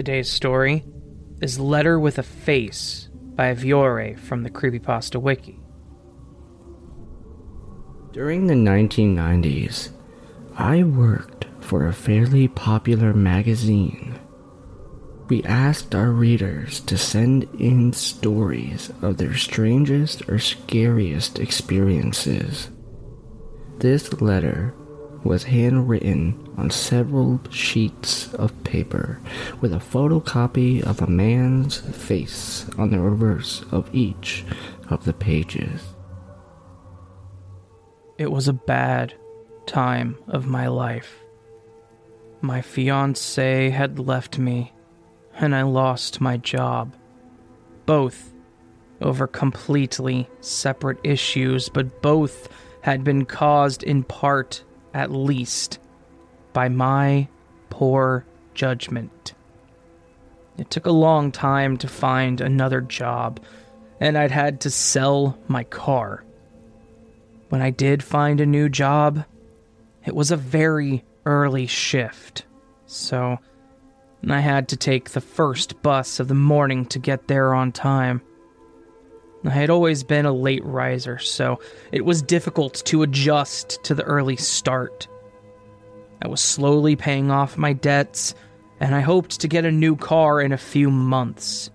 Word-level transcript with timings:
Today's 0.00 0.30
story 0.32 0.82
is 1.42 1.60
Letter 1.60 2.00
with 2.00 2.16
a 2.16 2.22
Face 2.22 3.10
by 3.34 3.52
Viore 3.52 4.18
from 4.18 4.44
the 4.44 4.50
Creepypasta 4.50 5.20
Wiki. 5.20 5.60
During 8.10 8.46
the 8.46 8.54
1990s, 8.54 9.90
I 10.56 10.84
worked 10.84 11.44
for 11.60 11.86
a 11.86 11.92
fairly 11.92 12.48
popular 12.48 13.12
magazine. 13.12 14.18
We 15.28 15.44
asked 15.44 15.94
our 15.94 16.12
readers 16.12 16.80
to 16.80 16.96
send 16.96 17.44
in 17.60 17.92
stories 17.92 18.90
of 19.02 19.18
their 19.18 19.36
strangest 19.36 20.26
or 20.30 20.38
scariest 20.38 21.38
experiences. 21.38 22.70
This 23.80 24.22
letter 24.22 24.74
was 25.22 25.44
handwritten 25.44 26.52
on 26.56 26.70
several 26.70 27.40
sheets 27.50 28.32
of 28.34 28.64
paper 28.64 29.20
with 29.60 29.72
a 29.72 29.78
photocopy 29.78 30.82
of 30.82 31.02
a 31.02 31.06
man's 31.06 31.78
face 31.78 32.66
on 32.78 32.90
the 32.90 32.98
reverse 32.98 33.64
of 33.70 33.94
each 33.94 34.44
of 34.88 35.04
the 35.04 35.12
pages. 35.12 35.82
It 38.18 38.30
was 38.30 38.48
a 38.48 38.52
bad 38.52 39.14
time 39.66 40.16
of 40.28 40.46
my 40.46 40.68
life. 40.68 41.20
My 42.42 42.62
fiance 42.62 43.70
had 43.70 43.98
left 43.98 44.38
me, 44.38 44.72
and 45.34 45.54
I 45.54 45.62
lost 45.62 46.20
my 46.20 46.36
job. 46.36 46.94
Both 47.86 48.32
over 49.00 49.26
completely 49.26 50.28
separate 50.40 50.98
issues, 51.02 51.68
but 51.68 52.02
both 52.02 52.48
had 52.82 53.04
been 53.04 53.24
caused 53.24 53.82
in 53.82 54.02
part, 54.02 54.64
at 54.94 55.12
least, 55.12 55.78
by 56.52 56.68
my 56.68 57.28
poor 57.68 58.24
judgment. 58.54 59.34
It 60.58 60.70
took 60.70 60.86
a 60.86 60.92
long 60.92 61.32
time 61.32 61.76
to 61.78 61.88
find 61.88 62.40
another 62.40 62.80
job, 62.80 63.40
and 64.00 64.18
I'd 64.18 64.30
had 64.30 64.60
to 64.62 64.70
sell 64.70 65.38
my 65.48 65.64
car. 65.64 66.24
When 67.48 67.62
I 67.62 67.70
did 67.70 68.02
find 68.02 68.40
a 68.40 68.46
new 68.46 68.68
job, 68.68 69.24
it 70.04 70.14
was 70.14 70.30
a 70.30 70.36
very 70.36 71.04
early 71.26 71.66
shift, 71.66 72.44
so 72.86 73.38
I 74.28 74.40
had 74.40 74.68
to 74.68 74.76
take 74.76 75.10
the 75.10 75.20
first 75.20 75.82
bus 75.82 76.20
of 76.20 76.28
the 76.28 76.34
morning 76.34 76.84
to 76.86 76.98
get 76.98 77.28
there 77.28 77.54
on 77.54 77.72
time. 77.72 78.22
I 79.44 79.50
had 79.50 79.70
always 79.70 80.04
been 80.04 80.26
a 80.26 80.32
late 80.32 80.64
riser, 80.64 81.18
so 81.18 81.60
it 81.92 82.04
was 82.04 82.20
difficult 82.20 82.82
to 82.86 83.02
adjust 83.02 83.82
to 83.84 83.94
the 83.94 84.02
early 84.02 84.36
start. 84.36 85.08
I 86.22 86.28
was 86.28 86.42
slowly 86.42 86.94
paying 86.94 87.30
off 87.30 87.56
my 87.56 87.72
debts, 87.72 88.34
and 88.80 88.94
I 88.94 89.00
hoped 89.00 89.40
to 89.40 89.48
get 89.48 89.64
a 89.64 89.72
new 89.72 89.96
car 89.96 90.40
in 90.42 90.52
a 90.52 90.58
few 90.58 90.90
months. 90.90 91.70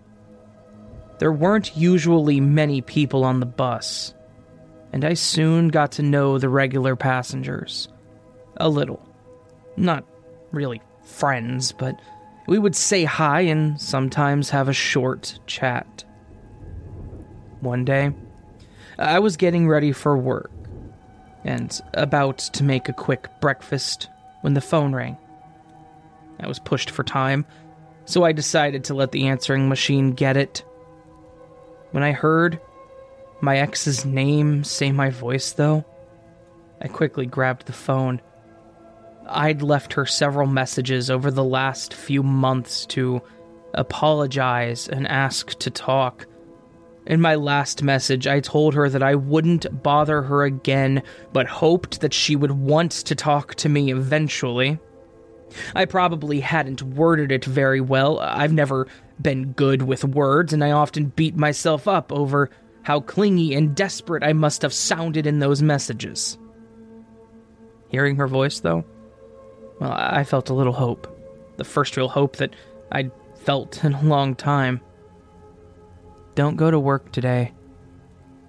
There 1.18 1.32
weren't 1.32 1.76
usually 1.76 2.40
many 2.40 2.82
people 2.82 3.24
on 3.24 3.40
the 3.40 3.46
bus, 3.48 4.14
and 4.94 5.04
I 5.04 5.16
soon 5.16 5.70
got 5.70 5.94
to 5.94 6.04
know 6.04 6.38
the 6.38 6.50
regular 6.50 6.96
passengers. 6.96 7.88
A 8.58 8.70
little. 8.70 9.02
Not 9.76 10.06
really 10.52 10.82
friends, 11.04 11.72
but 11.72 12.00
we 12.48 12.60
would 12.60 12.76
say 12.76 13.06
hi 13.06 13.42
and 13.42 13.82
sometimes 13.82 14.52
have 14.52 14.70
a 14.70 14.74
short 14.74 15.40
chat. 15.48 16.04
One 17.66 17.84
day, 17.84 18.12
I 19.00 19.18
was 19.18 19.38
getting 19.38 19.68
ready 19.68 19.92
for 19.92 20.16
work 20.16 20.52
and 21.44 21.82
about 21.96 22.38
to 22.38 22.64
make 22.64 22.88
a 22.88 22.94
quick 22.94 23.28
breakfast 23.42 24.08
when 24.42 24.54
the 24.54 24.62
phone 24.62 24.94
rang. 24.94 25.18
I 26.40 26.48
was 26.48 26.60
pushed 26.60 26.92
for 26.92 27.04
time, 27.04 27.44
so 28.06 28.24
I 28.24 28.34
decided 28.34 28.84
to 28.84 28.94
let 28.94 29.12
the 29.12 29.26
answering 29.28 29.68
machine 29.68 30.12
get 30.12 30.38
it. 30.38 30.64
When 31.90 32.04
I 32.04 32.12
heard 32.12 32.62
my 33.42 33.58
ex's 33.58 34.06
name 34.06 34.64
say 34.64 34.92
my 34.92 35.10
voice, 35.10 35.54
though, 35.54 35.84
I 36.80 36.88
quickly 36.88 37.26
grabbed 37.26 37.66
the 37.66 37.74
phone. 37.74 38.22
I'd 39.28 39.64
left 39.64 39.94
her 39.94 40.06
several 40.06 40.46
messages 40.46 41.10
over 41.10 41.32
the 41.32 41.44
last 41.44 41.96
few 41.96 42.22
months 42.22 42.86
to 42.88 43.24
apologize 43.74 44.88
and 44.88 45.08
ask 45.08 45.58
to 45.60 45.72
talk. 45.72 46.28
In 47.06 47.22
my 47.22 47.36
last 47.36 47.84
message, 47.84 48.26
I 48.26 48.40
told 48.40 48.74
her 48.74 48.90
that 48.90 49.04
I 49.04 49.16
wouldn't 49.16 49.84
bother 49.84 50.24
her 50.24 50.44
again, 50.44 51.04
but 51.34 51.46
hoped 51.48 52.02
that 52.02 52.14
she 52.14 52.36
would 52.36 52.52
want 52.52 52.92
to 52.92 53.16
talk 53.16 53.56
to 53.56 53.70
me 53.70 53.92
eventually. 53.92 54.80
I 55.76 55.86
probably 55.86 56.40
hadn't 56.40 56.82
worded 56.82 57.32
it 57.32 57.46
very 57.46 57.80
well. 57.80 58.20
I've 58.20 58.54
never 58.54 58.88
been 59.22 59.52
good 59.54 59.84
with 59.84 60.04
words, 60.04 60.52
and 60.52 60.64
I 60.64 60.72
often 60.72 61.14
beat 61.16 61.36
myself 61.36 61.88
up 61.88 62.12
over 62.12 62.50
how 62.82 63.02
clingy 63.02 63.54
and 63.54 63.76
desperate 63.76 64.24
I 64.24 64.34
must 64.34 64.64
have 64.64 64.74
sounded 64.74 65.28
in 65.28 65.40
those 65.40 65.62
messages. 65.62 66.38
Hearing 67.90 68.16
her 68.16 68.28
voice, 68.28 68.60
though, 68.60 68.84
well, 69.80 69.92
I 69.92 70.24
felt 70.24 70.50
a 70.50 70.56
little 70.56 70.74
hope. 70.74 71.08
The 71.58 71.64
first 71.64 71.96
real 71.98 72.10
hope 72.10 72.38
that 72.38 72.56
I'd 72.92 73.12
felt 73.36 73.84
in 73.84 73.94
a 73.94 74.04
long 74.04 74.36
time. 74.36 74.82
Don't 76.36 76.58
go 76.58 76.70
to 76.70 76.80
work 76.80 77.12
today, 77.12 77.54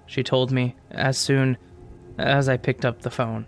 she 0.07 0.23
told 0.23 0.51
me 0.51 0.75
as 0.91 1.17
soon 1.17 1.57
as 2.19 2.49
I 2.49 2.57
picked 2.57 2.85
up 2.85 3.03
the 3.03 3.11
phone. 3.11 3.47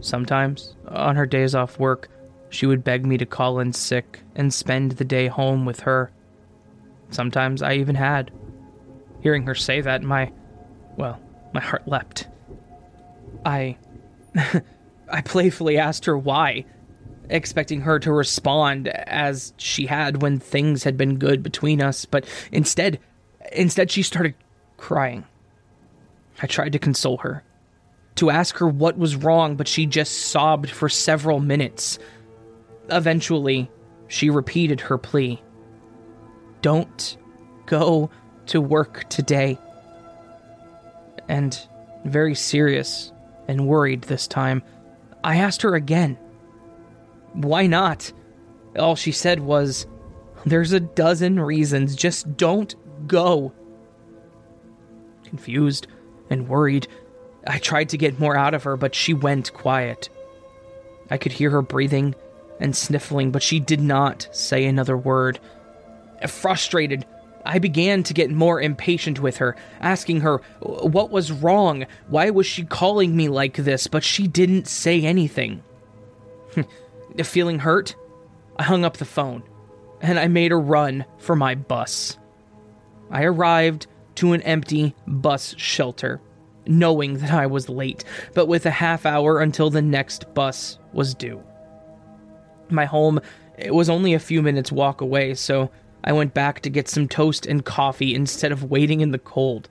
Sometimes, 0.00 0.74
on 0.88 1.14
her 1.14 1.26
days 1.26 1.54
off 1.54 1.78
work, 1.78 2.08
she 2.50 2.66
would 2.66 2.84
beg 2.84 3.06
me 3.06 3.16
to 3.18 3.26
call 3.26 3.60
in 3.60 3.72
sick 3.72 4.20
and 4.34 4.52
spend 4.52 4.92
the 4.92 5.04
day 5.04 5.28
home 5.28 5.64
with 5.64 5.80
her. 5.80 6.10
Sometimes 7.10 7.62
I 7.62 7.74
even 7.74 7.94
had. 7.94 8.30
Hearing 9.20 9.44
her 9.46 9.54
say 9.54 9.80
that, 9.80 10.02
my. 10.02 10.32
well, 10.96 11.20
my 11.52 11.60
heart 11.60 11.86
leapt. 11.86 12.26
I. 13.44 13.76
I 14.34 15.20
playfully 15.20 15.78
asked 15.78 16.06
her 16.06 16.16
why, 16.16 16.64
expecting 17.32 17.80
her 17.80 17.98
to 17.98 18.12
respond 18.12 18.88
as 18.88 19.54
she 19.56 19.86
had 19.86 20.22
when 20.22 20.38
things 20.38 20.84
had 20.84 20.96
been 20.96 21.18
good 21.18 21.42
between 21.42 21.82
us, 21.82 22.04
but 22.04 22.26
instead, 22.52 23.00
instead 23.50 23.90
she 23.90 24.02
started 24.02 24.34
crying. 24.76 25.24
I 26.40 26.46
tried 26.46 26.72
to 26.72 26.78
console 26.78 27.18
her, 27.18 27.42
to 28.16 28.30
ask 28.30 28.58
her 28.58 28.68
what 28.68 28.98
was 28.98 29.16
wrong, 29.16 29.56
but 29.56 29.68
she 29.68 29.86
just 29.86 30.26
sobbed 30.26 30.70
for 30.70 30.88
several 30.88 31.40
minutes. 31.40 31.98
Eventually, 32.90 33.70
she 34.08 34.28
repeated 34.28 34.80
her 34.82 34.98
plea. 34.98 35.42
Don't 36.60 37.16
go 37.66 38.10
to 38.46 38.60
work 38.60 39.08
today. 39.08 39.58
And 41.28 41.58
very 42.04 42.34
serious 42.34 43.12
and 43.48 43.66
worried 43.66 44.02
this 44.02 44.26
time, 44.26 44.62
I 45.24 45.36
asked 45.36 45.62
her 45.62 45.74
again. 45.74 46.18
Why 47.32 47.66
not? 47.66 48.12
All 48.78 48.96
she 48.96 49.12
said 49.12 49.40
was, 49.40 49.86
There's 50.44 50.72
a 50.72 50.80
dozen 50.80 51.40
reasons, 51.40 51.96
just 51.96 52.36
don't 52.36 52.74
go. 53.06 53.52
Confused 55.24 55.86
and 56.30 56.48
worried, 56.48 56.88
I 57.46 57.58
tried 57.58 57.88
to 57.90 57.98
get 57.98 58.20
more 58.20 58.36
out 58.36 58.54
of 58.54 58.64
her, 58.64 58.76
but 58.76 58.94
she 58.94 59.14
went 59.14 59.52
quiet. 59.52 60.08
I 61.10 61.18
could 61.18 61.32
hear 61.32 61.50
her 61.50 61.62
breathing 61.62 62.14
and 62.60 62.76
sniffling, 62.76 63.30
but 63.30 63.42
she 63.42 63.60
did 63.60 63.80
not 63.80 64.28
say 64.30 64.64
another 64.64 64.96
word. 64.96 65.40
Frustrated, 66.26 67.04
I 67.44 67.58
began 67.58 68.02
to 68.04 68.14
get 68.14 68.30
more 68.30 68.60
impatient 68.60 69.20
with 69.20 69.38
her, 69.38 69.56
asking 69.80 70.20
her 70.20 70.40
what 70.60 71.10
was 71.10 71.32
wrong, 71.32 71.86
why 72.08 72.30
was 72.30 72.46
she 72.46 72.64
calling 72.64 73.16
me 73.16 73.28
like 73.28 73.56
this, 73.56 73.88
but 73.88 74.04
she 74.04 74.28
didn't 74.28 74.68
say 74.68 75.02
anything. 75.02 75.62
Feeling 77.24 77.60
hurt, 77.60 77.94
I 78.56 78.64
hung 78.64 78.84
up 78.84 78.96
the 78.96 79.04
phone 79.04 79.42
and 80.00 80.18
I 80.18 80.28
made 80.28 80.52
a 80.52 80.56
run 80.56 81.04
for 81.18 81.36
my 81.36 81.54
bus. 81.54 82.18
I 83.10 83.22
arrived 83.24 83.86
to 84.16 84.32
an 84.32 84.42
empty 84.42 84.94
bus 85.06 85.54
shelter, 85.56 86.20
knowing 86.66 87.18
that 87.18 87.32
I 87.32 87.46
was 87.46 87.68
late, 87.68 88.04
but 88.34 88.46
with 88.46 88.66
a 88.66 88.70
half 88.70 89.06
hour 89.06 89.40
until 89.40 89.70
the 89.70 89.82
next 89.82 90.34
bus 90.34 90.78
was 90.92 91.14
due. 91.14 91.42
My 92.68 92.84
home 92.84 93.20
it 93.58 93.74
was 93.74 93.90
only 93.90 94.14
a 94.14 94.18
few 94.18 94.42
minutes 94.42 94.72
walk 94.72 95.00
away, 95.00 95.34
so 95.34 95.70
I 96.02 96.12
went 96.12 96.34
back 96.34 96.60
to 96.60 96.70
get 96.70 96.88
some 96.88 97.06
toast 97.06 97.46
and 97.46 97.64
coffee 97.64 98.14
instead 98.14 98.50
of 98.50 98.70
waiting 98.70 99.00
in 99.00 99.12
the 99.12 99.18
cold. 99.18 99.68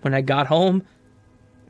When 0.00 0.14
I 0.14 0.22
got 0.22 0.48
home, 0.48 0.82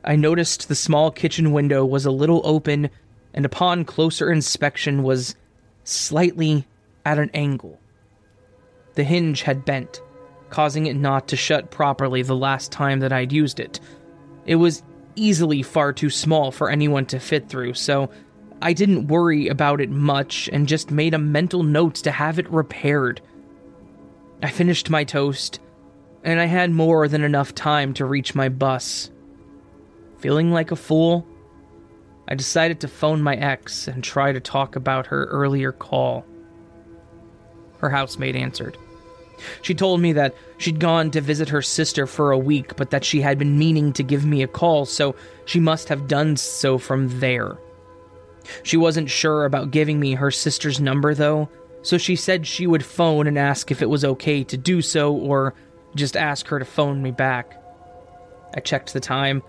I 0.03 0.15
noticed 0.15 0.67
the 0.67 0.75
small 0.75 1.11
kitchen 1.11 1.51
window 1.51 1.85
was 1.85 2.05
a 2.05 2.11
little 2.11 2.41
open 2.43 2.89
and 3.35 3.45
upon 3.45 3.85
closer 3.85 4.31
inspection 4.31 5.03
was 5.03 5.35
slightly 5.83 6.65
at 7.05 7.19
an 7.19 7.29
angle. 7.33 7.79
The 8.95 9.03
hinge 9.03 9.43
had 9.43 9.65
bent, 9.65 10.01
causing 10.49 10.87
it 10.87 10.95
not 10.95 11.27
to 11.27 11.35
shut 11.35 11.69
properly 11.69 12.23
the 12.23 12.35
last 12.35 12.71
time 12.71 13.01
that 13.01 13.13
I'd 13.13 13.33
used 13.33 13.59
it. 13.59 13.79
It 14.45 14.55
was 14.55 14.81
easily 15.15 15.61
far 15.61 15.91
too 15.93 16.09
small 16.09 16.51
for 16.51 16.69
anyone 16.69 17.05
to 17.07 17.19
fit 17.19 17.49
through, 17.49 17.73
so 17.73 18.09
I 18.61 18.71
didn't 18.71 19.07
worry 19.07 19.49
about 19.49 19.81
it 19.81 19.89
much 19.89 20.49
and 20.51 20.67
just 20.67 20.89
made 20.89 21.13
a 21.13 21.19
mental 21.19 21.61
note 21.61 21.95
to 21.95 22.11
have 22.11 22.39
it 22.39 22.49
repaired. 22.49 23.21
I 24.41 24.49
finished 24.49 24.89
my 24.89 25.03
toast, 25.03 25.59
and 26.23 26.39
I 26.39 26.45
had 26.45 26.71
more 26.71 27.09
than 27.09 27.23
enough 27.23 27.53
time 27.53 27.93
to 27.95 28.05
reach 28.05 28.33
my 28.33 28.47
bus. 28.47 29.11
Feeling 30.19 30.51
like 30.51 30.71
a 30.71 30.77
fool, 30.77 31.27
I 32.27 32.35
decided 32.35 32.79
to 32.79 32.87
phone 32.87 33.21
my 33.21 33.35
ex 33.35 33.87
and 33.87 34.03
try 34.03 34.31
to 34.31 34.39
talk 34.39 34.75
about 34.75 35.07
her 35.07 35.25
earlier 35.25 35.71
call. 35.71 36.25
Her 37.79 37.89
housemate 37.89 38.35
answered. 38.35 38.77
She 39.61 39.75
told 39.75 39.99
me 39.99 40.13
that 40.13 40.33
she'd 40.57 40.79
gone 40.79 41.11
to 41.11 41.21
visit 41.21 41.49
her 41.49 41.61
sister 41.61 42.07
for 42.07 42.31
a 42.31 42.37
week, 42.37 42.75
but 42.77 42.89
that 42.91 43.03
she 43.03 43.21
had 43.21 43.37
been 43.37 43.59
meaning 43.59 43.93
to 43.93 44.03
give 44.03 44.25
me 44.25 44.41
a 44.41 44.47
call, 44.47 44.85
so 44.85 45.15
she 45.45 45.59
must 45.59 45.89
have 45.89 46.07
done 46.07 46.37
so 46.37 46.77
from 46.77 47.19
there. 47.19 47.57
She 48.63 48.77
wasn't 48.77 49.09
sure 49.09 49.45
about 49.45 49.71
giving 49.71 49.99
me 49.99 50.13
her 50.13 50.31
sister's 50.31 50.79
number, 50.79 51.13
though, 51.13 51.49
so 51.81 51.97
she 51.97 52.15
said 52.15 52.47
she 52.47 52.65
would 52.65 52.85
phone 52.85 53.27
and 53.27 53.37
ask 53.37 53.71
if 53.71 53.81
it 53.81 53.89
was 53.89 54.05
okay 54.05 54.43
to 54.45 54.57
do 54.57 54.81
so 54.81 55.13
or 55.13 55.53
just 55.95 56.17
ask 56.17 56.47
her 56.47 56.59
to 56.59 56.65
phone 56.65 57.01
me 57.01 57.11
back. 57.11 57.61
I 58.55 58.59
checked 58.59 58.93
the 58.93 58.99
time. 58.99 59.43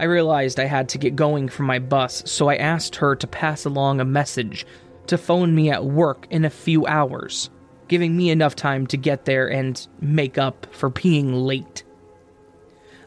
I 0.00 0.04
realized 0.04 0.58
I 0.58 0.64
had 0.64 0.88
to 0.88 0.98
get 0.98 1.14
going 1.14 1.48
for 1.48 1.62
my 1.62 1.78
bus, 1.78 2.24
so 2.26 2.48
I 2.48 2.56
asked 2.56 2.96
her 2.96 3.14
to 3.14 3.26
pass 3.28 3.64
along 3.64 4.00
a 4.00 4.04
message 4.04 4.66
to 5.06 5.16
phone 5.16 5.54
me 5.54 5.70
at 5.70 5.84
work 5.84 6.26
in 6.30 6.44
a 6.44 6.50
few 6.50 6.86
hours 6.86 7.50
giving 7.90 8.16
me 8.16 8.30
enough 8.30 8.54
time 8.54 8.86
to 8.86 8.96
get 8.96 9.24
there 9.24 9.50
and 9.50 9.88
make 10.00 10.38
up 10.38 10.64
for 10.70 10.90
being 10.90 11.34
late. 11.34 11.82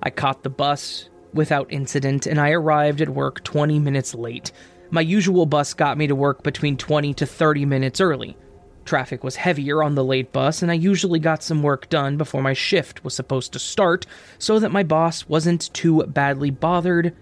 I 0.03 0.09
caught 0.09 0.43
the 0.43 0.49
bus 0.49 1.09
without 1.33 1.71
incident 1.71 2.27
and 2.27 2.37
I 2.37 2.51
arrived 2.51 2.99
at 2.99 3.07
work 3.07 3.45
20 3.45 3.79
minutes 3.79 4.13
late. 4.13 4.51
My 4.91 4.99
usual 4.99 5.45
bus 5.45 5.73
got 5.73 5.97
me 5.97 6.07
to 6.07 6.15
work 6.15 6.43
between 6.43 6.75
20 6.75 7.13
to 7.13 7.25
30 7.25 7.65
minutes 7.65 8.01
early. 8.01 8.35
Traffic 8.85 9.24
was 9.24 9.38
heavier 9.38 9.81
on 9.81 9.95
the 9.95 10.03
late 10.03 10.33
bus, 10.33 10.62
and 10.62 10.69
I 10.69 10.75
usually 10.75 11.19
got 11.19 11.41
some 11.41 11.63
work 11.63 11.89
done 11.89 12.18
before 12.18 12.41
my 12.41 12.53
shift 12.53 13.03
was 13.03 13.13
supposed 13.13 13.53
to 13.53 13.59
start 13.59 14.06
so 14.38 14.59
that 14.59 14.71
my 14.71 14.83
boss 14.83 15.27
wasn't 15.27 15.74
too 15.74 16.03
badly 16.03 16.50
bothered 16.50 17.15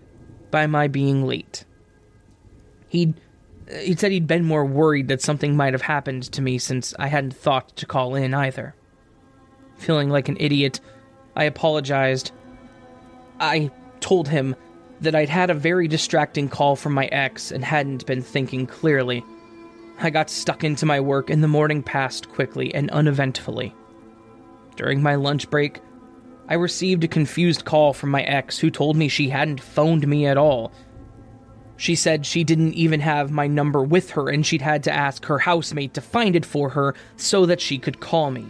by 0.50 0.66
my 0.68 0.88
being 0.88 1.26
late. 1.26 1.66
He'd 2.90 3.14
uh, 3.72 3.78
he 3.78 3.96
said 3.96 4.12
he'd 4.12 4.28
been 4.28 4.44
more 4.44 4.66
worried 4.66 5.08
that 5.08 5.22
something 5.22 5.56
might 5.56 5.74
have 5.74 5.84
happened 5.84 6.24
to 6.24 6.42
me 6.42 6.58
since 6.58 6.94
I 7.00 7.08
hadn't 7.08 7.36
thought 7.36 7.76
to 7.78 7.86
call 7.86 8.16
in 8.16 8.34
either. 8.34 8.76
Feeling 9.78 10.10
like 10.10 10.30
an 10.30 10.38
idiot, 10.40 10.80
I 11.36 11.46
apologized. 11.46 12.32
I 13.40 13.72
told 14.00 14.28
him 14.28 14.56
that 15.02 15.16
I'd 15.16 15.30
had 15.30 15.50
a 15.50 15.56
very 15.56 15.88
distracting 15.88 16.50
call 16.50 16.76
from 16.76 16.94
my 16.94 17.06
ex 17.08 17.52
and 17.52 17.64
hadn't 17.64 18.06
been 18.06 18.22
thinking 18.22 18.68
clearly. 18.68 19.24
I 20.02 20.10
got 20.10 20.30
stuck 20.30 20.64
into 20.64 20.86
my 20.86 21.00
work 21.00 21.30
and 21.30 21.44
the 21.44 21.48
morning 21.48 21.84
passed 21.84 22.30
quickly 22.30 22.74
and 22.74 22.90
uneventfully. 22.92 23.76
During 24.76 25.02
my 25.02 25.16
lunch 25.16 25.50
break, 25.50 25.80
I 26.48 26.56
received 26.56 27.04
a 27.04 27.08
confused 27.08 27.66
call 27.66 27.94
from 27.94 28.10
my 28.10 28.24
ex 28.24 28.58
who 28.58 28.70
told 28.70 28.98
me 28.98 29.08
she 29.08 29.30
hadn't 29.30 29.62
phoned 29.62 30.08
me 30.08 30.26
at 30.26 30.38
all 30.38 30.72
she 31.82 31.96
said 31.96 32.28
she 32.28 32.44
didn't 32.44 32.76
even 32.76 33.00
have 33.00 33.32
my 33.32 33.48
number 33.48 33.82
with 33.82 34.12
her 34.12 34.30
and 34.30 34.46
she'd 34.46 34.62
had 34.62 34.84
to 34.84 34.92
ask 34.92 35.26
her 35.26 35.40
housemate 35.40 35.96
to 35.96 36.00
find 36.02 36.36
it 36.36 36.46
for 36.46 36.70
her 36.70 36.94
so 37.18 37.48
that 37.48 37.60
she 37.60 37.80
could 37.80 38.00
call 38.00 38.30
me. 38.30 38.46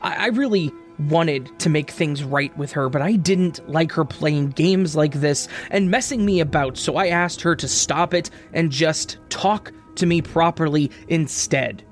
I, 0.00 0.14
I 0.14 0.26
really 0.28 0.70
wanted 1.08 1.58
to 1.58 1.68
make 1.68 1.90
things 1.90 2.22
right 2.22 2.56
with 2.56 2.70
her, 2.70 2.88
but 2.88 3.02
I 3.02 3.14
didn't 3.16 3.68
like 3.68 3.90
her 3.92 4.04
playing 4.04 4.50
games 4.50 4.94
like 4.94 5.14
this 5.14 5.48
and 5.72 5.90
messing 5.90 6.24
me 6.24 6.38
about, 6.38 6.78
so 6.78 6.94
I 6.94 7.08
asked 7.08 7.40
her 7.40 7.56
to 7.56 7.66
stop 7.66 8.14
it 8.14 8.30
and 8.52 8.70
just 8.70 9.18
talk 9.28 9.72
to 9.96 10.06
me 10.06 10.22
properly 10.22 10.90
instead. 11.08 11.82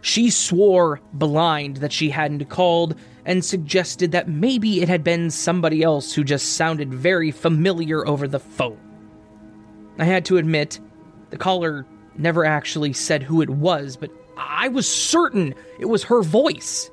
She 0.00 0.30
swore 0.30 1.00
blind 1.12 1.78
that 1.78 1.92
she 1.92 2.10
hadn't 2.10 2.48
called 2.48 2.94
and 3.24 3.44
suggested 3.44 4.12
that 4.12 4.28
maybe 4.28 4.80
it 4.80 4.88
had 4.88 5.02
been 5.02 5.30
somebody 5.30 5.82
else 5.82 6.12
who 6.12 6.22
just 6.22 6.54
sounded 6.54 6.94
very 6.94 7.32
familiar 7.32 8.06
over 8.06 8.28
the 8.28 8.38
phone. 8.38 8.78
I 9.98 10.04
had 10.04 10.24
to 10.26 10.36
admit, 10.36 10.78
the 11.30 11.36
caller 11.36 11.86
never 12.16 12.44
actually 12.44 12.92
said 12.92 13.22
who 13.22 13.42
it 13.42 13.50
was, 13.50 13.96
but 13.96 14.10
I 14.36 14.68
was 14.68 14.88
certain 14.88 15.54
it 15.80 15.86
was 15.86 16.04
her 16.04 16.22
voice. 16.22 16.90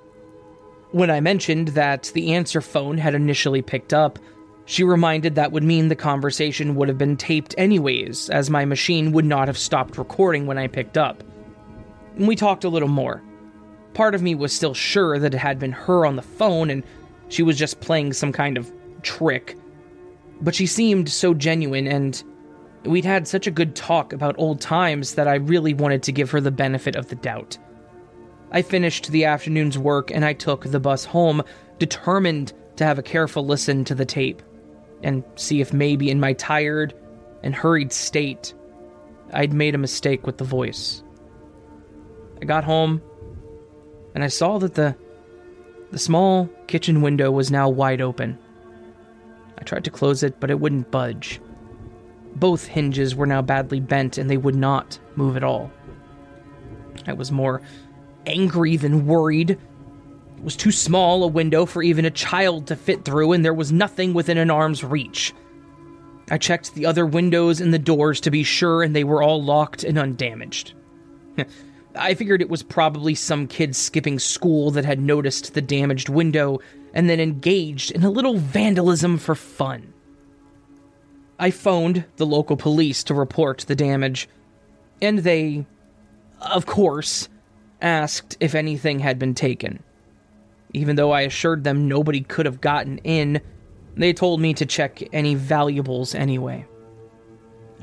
When 0.91 1.11
I 1.11 1.19
mentioned 1.19 1.69
that 1.69 2.11
the 2.13 2.33
answer 2.33 2.61
phone 2.61 2.97
had 2.97 3.15
initially 3.15 3.61
picked 3.61 3.93
up, 3.93 4.19
she 4.65 4.83
reminded 4.83 5.35
that 5.35 5.51
would 5.51 5.63
mean 5.63 5.87
the 5.87 5.95
conversation 5.95 6.75
would 6.75 6.87
have 6.87 6.97
been 6.97 7.17
taped 7.17 7.53
anyways, 7.57 8.29
as 8.29 8.49
my 8.49 8.65
machine 8.65 9.11
would 9.11 9.25
not 9.25 9.47
have 9.47 9.57
stopped 9.57 9.97
recording 9.97 10.45
when 10.45 10.57
I 10.57 10.67
picked 10.67 10.97
up. 10.97 11.23
We 12.17 12.35
talked 12.35 12.63
a 12.63 12.69
little 12.69 12.87
more. 12.87 13.21
Part 13.93 14.15
of 14.15 14.21
me 14.21 14.35
was 14.35 14.53
still 14.53 14.73
sure 14.73 15.19
that 15.19 15.33
it 15.33 15.37
had 15.37 15.59
been 15.59 15.71
her 15.71 16.05
on 16.05 16.15
the 16.15 16.21
phone 16.21 16.69
and 16.69 16.83
she 17.29 17.43
was 17.43 17.57
just 17.57 17.81
playing 17.81 18.13
some 18.13 18.31
kind 18.31 18.57
of 18.57 18.71
trick. 19.01 19.57
But 20.41 20.55
she 20.55 20.65
seemed 20.65 21.09
so 21.09 21.33
genuine 21.33 21.87
and 21.87 22.23
We'd 22.85 23.05
had 23.05 23.27
such 23.27 23.47
a 23.47 23.51
good 23.51 23.75
talk 23.75 24.11
about 24.11 24.35
old 24.37 24.59
times 24.59 25.15
that 25.15 25.27
I 25.27 25.35
really 25.35 25.73
wanted 25.73 26.03
to 26.03 26.11
give 26.11 26.31
her 26.31 26.41
the 26.41 26.51
benefit 26.51 26.97
of 26.97 27.07
the 27.07 27.15
doubt. 27.15 27.57
I 28.51 28.61
finished 28.61 29.09
the 29.09 29.25
afternoon's 29.25 29.77
work 29.77 30.11
and 30.11 30.25
I 30.25 30.33
took 30.33 30.65
the 30.65 30.81
bus 30.81 31.05
home, 31.05 31.43
determined 31.79 32.51
to 32.75 32.83
have 32.83 32.99
a 32.99 33.03
careful 33.03 33.45
listen 33.45 33.85
to 33.85 33.95
the 33.95 34.05
tape 34.05 34.41
and 35.03 35.23
see 35.35 35.61
if 35.61 35.73
maybe 35.73 36.09
in 36.09 36.19
my 36.19 36.33
tired 36.33 36.93
and 37.43 37.53
hurried 37.53 37.91
state 37.91 38.53
I'd 39.33 39.53
made 39.53 39.73
a 39.73 39.79
mistake 39.79 40.25
with 40.27 40.37
the 40.37 40.43
voice. 40.43 41.03
I 42.41 42.45
got 42.45 42.63
home 42.63 43.01
and 44.13 44.23
I 44.23 44.27
saw 44.27 44.59
that 44.59 44.75
the 44.75 44.95
the 45.91 45.99
small 45.99 46.49
kitchen 46.67 47.01
window 47.01 47.31
was 47.31 47.51
now 47.51 47.69
wide 47.69 48.01
open. 48.01 48.37
I 49.59 49.63
tried 49.63 49.83
to 49.83 49.91
close 49.91 50.23
it, 50.23 50.39
but 50.39 50.49
it 50.49 50.59
wouldn't 50.59 50.89
budge. 50.89 51.39
Both 52.35 52.65
hinges 52.65 53.15
were 53.15 53.27
now 53.27 53.43
badly 53.43 53.79
bent 53.79 54.17
and 54.17 54.27
they 54.27 54.37
would 54.37 54.55
not 54.55 54.97
move 55.15 55.37
at 55.37 55.43
all. 55.43 55.71
I 57.05 57.13
was 57.13 57.31
more 57.31 57.61
angry 58.25 58.75
than 58.75 59.05
worried. 59.05 59.59
Was 60.43 60.55
too 60.57 60.71
small 60.73 61.23
a 61.23 61.27
window 61.27 61.65
for 61.65 61.81
even 61.81 62.03
a 62.03 62.11
child 62.11 62.67
to 62.67 62.75
fit 62.75 63.05
through, 63.05 63.31
and 63.31 63.45
there 63.45 63.53
was 63.53 63.71
nothing 63.71 64.13
within 64.13 64.37
an 64.37 64.51
arm's 64.51 64.83
reach. 64.83 65.33
I 66.29 66.37
checked 66.37 66.75
the 66.75 66.85
other 66.85 67.05
windows 67.05 67.61
and 67.61 67.73
the 67.73 67.79
doors 67.79 68.19
to 68.21 68.31
be 68.31 68.43
sure, 68.43 68.83
and 68.83 68.93
they 68.93 69.05
were 69.05 69.23
all 69.23 69.41
locked 69.41 69.85
and 69.85 69.97
undamaged. 69.97 70.73
I 71.95 72.13
figured 72.13 72.41
it 72.41 72.49
was 72.49 72.63
probably 72.63 73.15
some 73.15 73.47
kid 73.47 73.75
skipping 73.75 74.19
school 74.19 74.71
that 74.71 74.83
had 74.83 74.99
noticed 74.99 75.53
the 75.53 75.61
damaged 75.61 76.09
window 76.09 76.59
and 76.93 77.09
then 77.09 77.19
engaged 77.19 77.91
in 77.91 78.03
a 78.03 78.09
little 78.09 78.37
vandalism 78.37 79.17
for 79.17 79.35
fun. 79.35 79.93
I 81.39 81.51
phoned 81.51 82.05
the 82.17 82.25
local 82.25 82.57
police 82.57 83.03
to 83.05 83.13
report 83.13 83.65
the 83.67 83.75
damage, 83.75 84.27
and 85.01 85.19
they, 85.19 85.65
of 86.41 86.65
course, 86.65 87.29
asked 87.81 88.37
if 88.39 88.55
anything 88.55 88.99
had 88.99 89.19
been 89.19 89.35
taken. 89.35 89.83
Even 90.73 90.95
though 90.95 91.11
I 91.11 91.21
assured 91.21 91.63
them 91.63 91.87
nobody 91.87 92.21
could 92.21 92.45
have 92.45 92.61
gotten 92.61 92.97
in, 92.99 93.41
they 93.95 94.11
told 94.11 94.41
me 94.41 94.53
to 94.55 94.65
check 94.65 95.01
any 95.13 95.35
valuables 95.35 96.15
anyway. 96.15 96.65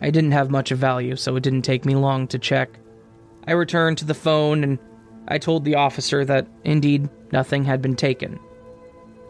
I 0.01 0.11
didn't 0.11 0.33
have 0.33 0.51
much 0.51 0.73
of 0.73 0.79
value, 0.79 1.15
so 1.17 1.37
it 1.37 1.43
didn't 1.43 1.63
take 1.63 1.85
me 1.85 1.95
long 1.95 2.27
to 2.29 2.39
check. 2.39 2.71
I 3.47 3.53
returned 3.53 3.99
to 3.99 4.05
the 4.05 4.15
phone 4.15 4.65
and 4.65 4.79
I 5.29 5.39
told 5.39 5.65
the 5.65 5.77
officer 5.77 6.25
that 6.25 6.49
indeed 6.65 7.09
nothing 7.33 7.65
had 7.65 7.81
been 7.81 7.97
taken. 7.97 8.41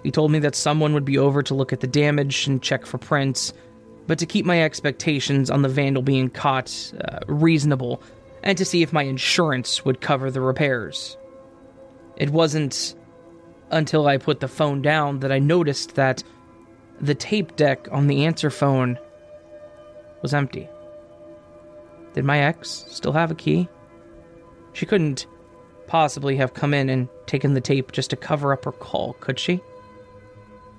He 0.02 0.10
told 0.10 0.30
me 0.30 0.38
that 0.38 0.54
someone 0.54 0.94
would 0.94 1.04
be 1.04 1.18
over 1.18 1.42
to 1.42 1.54
look 1.54 1.72
at 1.72 1.80
the 1.80 1.86
damage 1.86 2.46
and 2.46 2.62
check 2.62 2.86
for 2.86 2.98
prints, 2.98 3.52
but 4.06 4.18
to 4.18 4.26
keep 4.26 4.46
my 4.46 4.62
expectations 4.62 5.50
on 5.50 5.62
the 5.62 5.68
vandal 5.68 6.02
being 6.02 6.30
caught 6.30 6.92
uh, 7.04 7.18
reasonable, 7.26 8.02
and 8.42 8.56
to 8.56 8.64
see 8.64 8.82
if 8.82 8.94
my 8.94 9.02
insurance 9.02 9.84
would 9.84 10.00
cover 10.00 10.30
the 10.30 10.40
repairs. 10.40 11.18
It 12.16 12.30
wasn't 12.30 12.94
until 13.70 14.06
I 14.06 14.16
put 14.16 14.40
the 14.40 14.48
phone 14.48 14.82
down 14.82 15.20
that 15.20 15.32
I 15.32 15.38
noticed 15.38 15.94
that 15.94 16.22
the 17.00 17.14
tape 17.14 17.56
deck 17.56 17.88
on 17.90 18.06
the 18.06 18.24
answer 18.24 18.50
phone 18.50 18.98
was 20.22 20.34
empty. 20.34 20.68
Did 22.12 22.24
my 22.24 22.40
ex 22.40 22.84
still 22.88 23.12
have 23.12 23.30
a 23.30 23.36
key? 23.36 23.68
She 24.72 24.86
couldn't 24.86 25.26
possibly 25.86 26.36
have 26.36 26.54
come 26.54 26.74
in 26.74 26.88
and 26.88 27.08
taken 27.26 27.54
the 27.54 27.60
tape 27.60 27.92
just 27.92 28.10
to 28.10 28.16
cover 28.16 28.52
up 28.52 28.64
her 28.64 28.72
call, 28.72 29.14
could 29.14 29.38
she? 29.38 29.60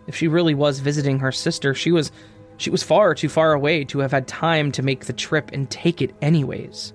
If 0.08 0.16
she 0.16 0.28
really 0.28 0.54
was 0.54 0.80
visiting 0.80 1.20
her 1.20 1.32
sister, 1.32 1.74
she 1.74 1.92
was 1.92 2.12
she 2.58 2.70
was 2.70 2.84
far 2.84 3.16
too 3.16 3.30
far 3.30 3.54
away 3.54 3.84
to 3.86 4.00
have 4.00 4.12
had 4.12 4.28
time 4.28 4.72
to 4.74 4.84
make 4.84 5.06
the 5.06 5.14
trip 5.14 5.50
and 5.52 5.70
take 5.70 6.02
it 6.02 6.14
anyways. 6.22 6.94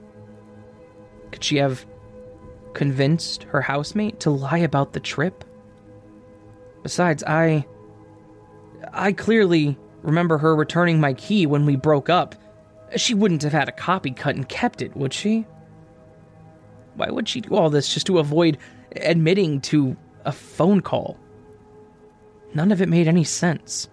Could 1.33 1.43
she 1.43 1.57
have 1.57 1.85
convinced 2.73 3.45
her 3.45 3.61
housemate 3.61 4.21
to 4.21 4.31
lie 4.31 4.59
about 4.59 4.93
the 4.93 5.01
trip? 5.01 5.45
Besides, 6.87 7.25
I. 7.25 7.67
I 8.93 9.11
clearly 9.11 9.77
remember 10.03 10.39
her 10.39 10.55
returning 10.55 11.01
my 11.01 11.15
key 11.15 11.45
when 11.45 11.67
we 11.67 11.75
broke 11.75 12.09
up, 12.09 12.37
She 12.95 13.13
wouldn't 13.13 13.43
have 13.43 13.51
had 13.51 13.69
a 13.69 13.73
copy 13.73 14.13
cut 14.13 14.37
and 14.37 14.49
kept 14.49 14.83
it, 14.83 14.97
would 14.97 15.13
she? 15.13 15.47
Why 16.95 17.11
would 17.11 17.29
she 17.29 17.41
do 17.41 17.57
all 17.57 17.71
this 17.71 17.93
just 17.93 18.07
to 18.07 18.21
avoid 18.21 18.59
admitting 18.95 19.63
to 19.63 19.97
a 20.25 20.31
phone 20.31 20.81
call? 20.81 21.19
None 22.55 22.71
of 22.71 22.81
it 22.81 22.89
made 22.89 23.09
any 23.09 23.25
sense. 23.25 23.89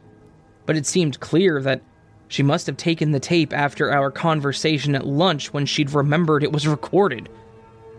But 0.68 0.78
it 0.78 0.86
seemed 0.86 1.20
clear 1.20 1.64
that 1.64 1.82
she 2.28 2.44
must 2.44 2.68
have 2.68 2.78
taken 2.78 3.10
the 3.10 3.20
tape 3.20 3.54
after 3.54 3.92
our 3.92 4.12
conversation 4.12 4.94
at 4.94 5.08
lunch 5.08 5.52
when 5.52 5.66
she'd 5.66 5.94
remembered 5.94 6.44
it 6.44 6.54
was 6.54 6.68
recorded. 6.68 7.28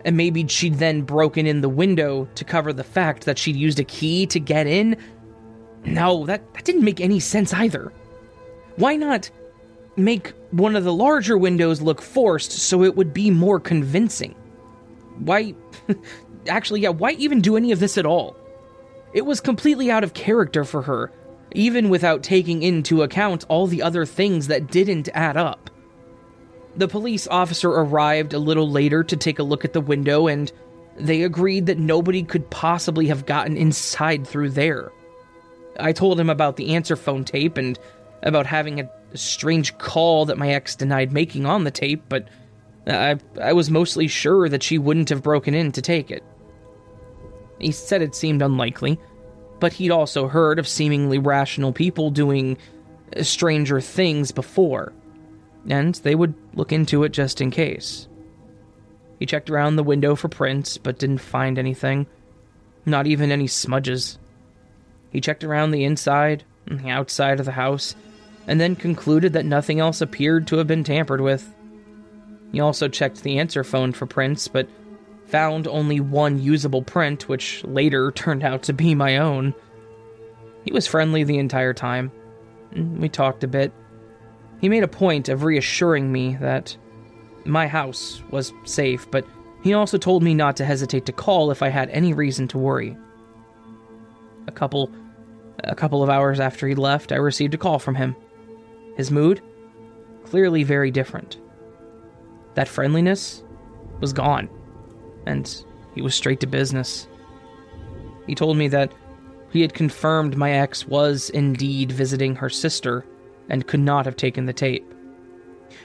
And 0.05 0.15
maybe 0.15 0.47
she'd 0.47 0.75
then 0.75 1.01
broken 1.01 1.47
in 1.47 1.61
the 1.61 1.69
window 1.69 2.29
to 2.35 2.45
cover 2.45 2.71
the 2.71 2.83
fact 2.83 3.25
that 3.25 3.39
she'd 3.39 3.55
used 3.55 3.79
a 3.79 3.83
key 3.83 4.27
to 4.27 4.39
get 4.39 4.67
in. 4.67 4.95
No, 5.83 6.25
that, 6.27 6.53
that 6.53 6.63
didn't 6.63 6.85
make 6.85 7.01
any 7.01 7.19
sense 7.19 7.51
either. 7.53 7.91
Why 8.75 8.95
not 8.95 9.29
make 9.97 10.33
one 10.51 10.75
of 10.75 10.83
the 10.83 10.93
larger 10.93 11.37
windows 11.37 11.81
look 11.81 12.01
forced 12.01 12.51
so 12.51 12.83
it 12.83 12.95
would 12.95 13.13
be 13.13 13.31
more 13.31 13.59
convincing? 13.59 14.35
Why. 15.17 15.55
Actually, 16.47 16.81
yeah, 16.81 16.89
why 16.89 17.11
even 17.11 17.41
do 17.41 17.57
any 17.57 17.71
of 17.71 17.79
this 17.79 17.97
at 17.97 18.05
all? 18.05 18.37
It 19.13 19.25
was 19.25 19.41
completely 19.41 19.89
out 19.89 20.03
of 20.03 20.13
character 20.13 20.63
for 20.63 20.83
her, 20.83 21.11
even 21.53 21.89
without 21.89 22.21
taking 22.21 22.61
into 22.61 23.01
account 23.01 23.45
all 23.47 23.65
the 23.65 23.81
other 23.81 24.05
things 24.05 24.47
that 24.47 24.67
didn't 24.67 25.09
add 25.13 25.37
up. 25.37 25.64
The 26.77 26.87
police 26.87 27.27
officer 27.27 27.69
arrived 27.69 28.33
a 28.33 28.39
little 28.39 28.69
later 28.69 29.03
to 29.03 29.15
take 29.15 29.39
a 29.39 29.43
look 29.43 29.63
at 29.63 29.73
the 29.73 29.81
window, 29.81 30.27
and 30.27 30.51
they 30.97 31.23
agreed 31.23 31.65
that 31.67 31.79
nobody 31.79 32.23
could 32.23 32.49
possibly 32.49 33.07
have 33.07 33.25
gotten 33.25 33.55
inside 33.57 34.27
through 34.27 34.51
there. 34.51 34.91
I 35.79 35.91
told 35.91 36.19
him 36.19 36.29
about 36.29 36.57
the 36.57 36.75
answer 36.75 36.95
phone 36.95 37.23
tape 37.23 37.57
and 37.57 37.77
about 38.23 38.45
having 38.45 38.79
a 38.79 38.89
strange 39.13 39.77
call 39.77 40.25
that 40.25 40.37
my 40.37 40.49
ex 40.49 40.75
denied 40.75 41.11
making 41.11 41.45
on 41.45 41.63
the 41.63 41.71
tape, 41.71 42.03
but 42.09 42.27
I, 42.87 43.17
I 43.41 43.53
was 43.53 43.69
mostly 43.69 44.07
sure 44.07 44.49
that 44.49 44.63
she 44.63 44.77
wouldn't 44.77 45.09
have 45.09 45.23
broken 45.23 45.53
in 45.53 45.71
to 45.73 45.81
take 45.81 46.11
it. 46.11 46.23
He 47.59 47.71
said 47.71 48.01
it 48.01 48.15
seemed 48.15 48.41
unlikely, 48.41 48.99
but 49.59 49.73
he'd 49.73 49.91
also 49.91 50.27
heard 50.27 50.59
of 50.59 50.67
seemingly 50.67 51.17
rational 51.17 51.71
people 51.71 52.09
doing 52.11 52.57
uh, 53.15 53.23
stranger 53.23 53.79
things 53.79 54.31
before, 54.31 54.93
and 55.69 55.95
they 55.95 56.15
would 56.15 56.33
look 56.53 56.71
into 56.71 57.03
it 57.03 57.09
just 57.09 57.41
in 57.41 57.51
case. 57.51 58.07
He 59.19 59.25
checked 59.25 59.49
around 59.49 59.75
the 59.75 59.83
window 59.83 60.15
for 60.15 60.27
prints, 60.27 60.77
but 60.77 60.99
didn't 60.99 61.19
find 61.19 61.57
anything, 61.57 62.07
not 62.85 63.07
even 63.07 63.31
any 63.31 63.47
smudges. 63.47 64.17
He 65.11 65.21
checked 65.21 65.43
around 65.43 65.71
the 65.71 65.85
inside 65.85 66.43
and 66.67 66.79
the 66.79 66.89
outside 66.89 67.39
of 67.39 67.45
the 67.45 67.53
house, 67.53 67.95
and 68.47 68.59
then 68.59 68.75
concluded 68.75 69.33
that 69.33 69.45
nothing 69.45 69.79
else 69.79 70.01
appeared 70.01 70.47
to 70.47 70.57
have 70.57 70.67
been 70.67 70.83
tampered 70.83 71.21
with. 71.21 71.53
He 72.51 72.59
also 72.59 72.87
checked 72.87 73.23
the 73.23 73.39
answer 73.39 73.63
phone 73.63 73.93
for 73.93 74.05
prints, 74.05 74.47
but 74.47 74.67
found 75.27 75.67
only 75.67 75.99
one 75.99 76.41
usable 76.41 76.81
print, 76.81 77.27
which 77.27 77.63
later 77.63 78.11
turned 78.15 78.43
out 78.43 78.63
to 78.63 78.73
be 78.73 78.95
my 78.95 79.17
own. 79.17 79.53
He 80.63 80.73
was 80.73 80.87
friendly 80.87 81.23
the 81.23 81.37
entire 81.37 81.73
time. 81.73 82.11
We 82.73 83.09
talked 83.09 83.43
a 83.43 83.47
bit. 83.47 83.71
He 84.61 84.69
made 84.69 84.83
a 84.83 84.87
point 84.87 85.29
of 85.29 85.43
reassuring 85.43 86.11
me 86.11 86.35
that 86.41 86.75
my 87.45 87.67
house 87.67 88.23
was 88.31 88.53
safe, 88.63 89.09
but 89.11 89.25
he 89.63 89.73
also 89.73 89.97
told 89.97 90.23
me 90.23 90.33
not 90.33 90.57
to 90.57 90.65
hesitate 90.65 91.05
to 91.05 91.11
call 91.11 91.51
if 91.51 91.61
I 91.61 91.69
had 91.69 91.89
any 91.89 92.13
reason 92.13 92.47
to 92.49 92.57
worry. 92.57 92.97
A 94.47 94.51
couple 94.51 94.91
a 95.63 95.75
couple 95.75 96.03
of 96.03 96.09
hours 96.09 96.39
after 96.39 96.67
he 96.67 96.75
left, 96.75 97.11
I 97.11 97.15
received 97.15 97.53
a 97.53 97.57
call 97.57 97.79
from 97.79 97.95
him. 97.95 98.15
His 98.97 99.09
mood 99.09 99.41
clearly 100.23 100.63
very 100.63 100.91
different. 100.91 101.37
That 102.55 102.67
friendliness 102.67 103.43
was 103.99 104.13
gone, 104.13 104.49
and 105.25 105.63
he 105.93 106.01
was 106.01 106.13
straight 106.13 106.39
to 106.41 106.47
business. 106.47 107.07
He 108.27 108.35
told 108.35 108.57
me 108.57 108.67
that 108.69 108.91
he 109.49 109.61
had 109.61 109.73
confirmed 109.73 110.37
my 110.37 110.51
ex 110.51 110.87
was 110.87 111.29
indeed 111.29 111.91
visiting 111.91 112.35
her 112.35 112.49
sister 112.49 113.05
and 113.49 113.67
could 113.67 113.79
not 113.79 114.05
have 114.05 114.15
taken 114.15 114.45
the 114.45 114.53
tape. 114.53 114.93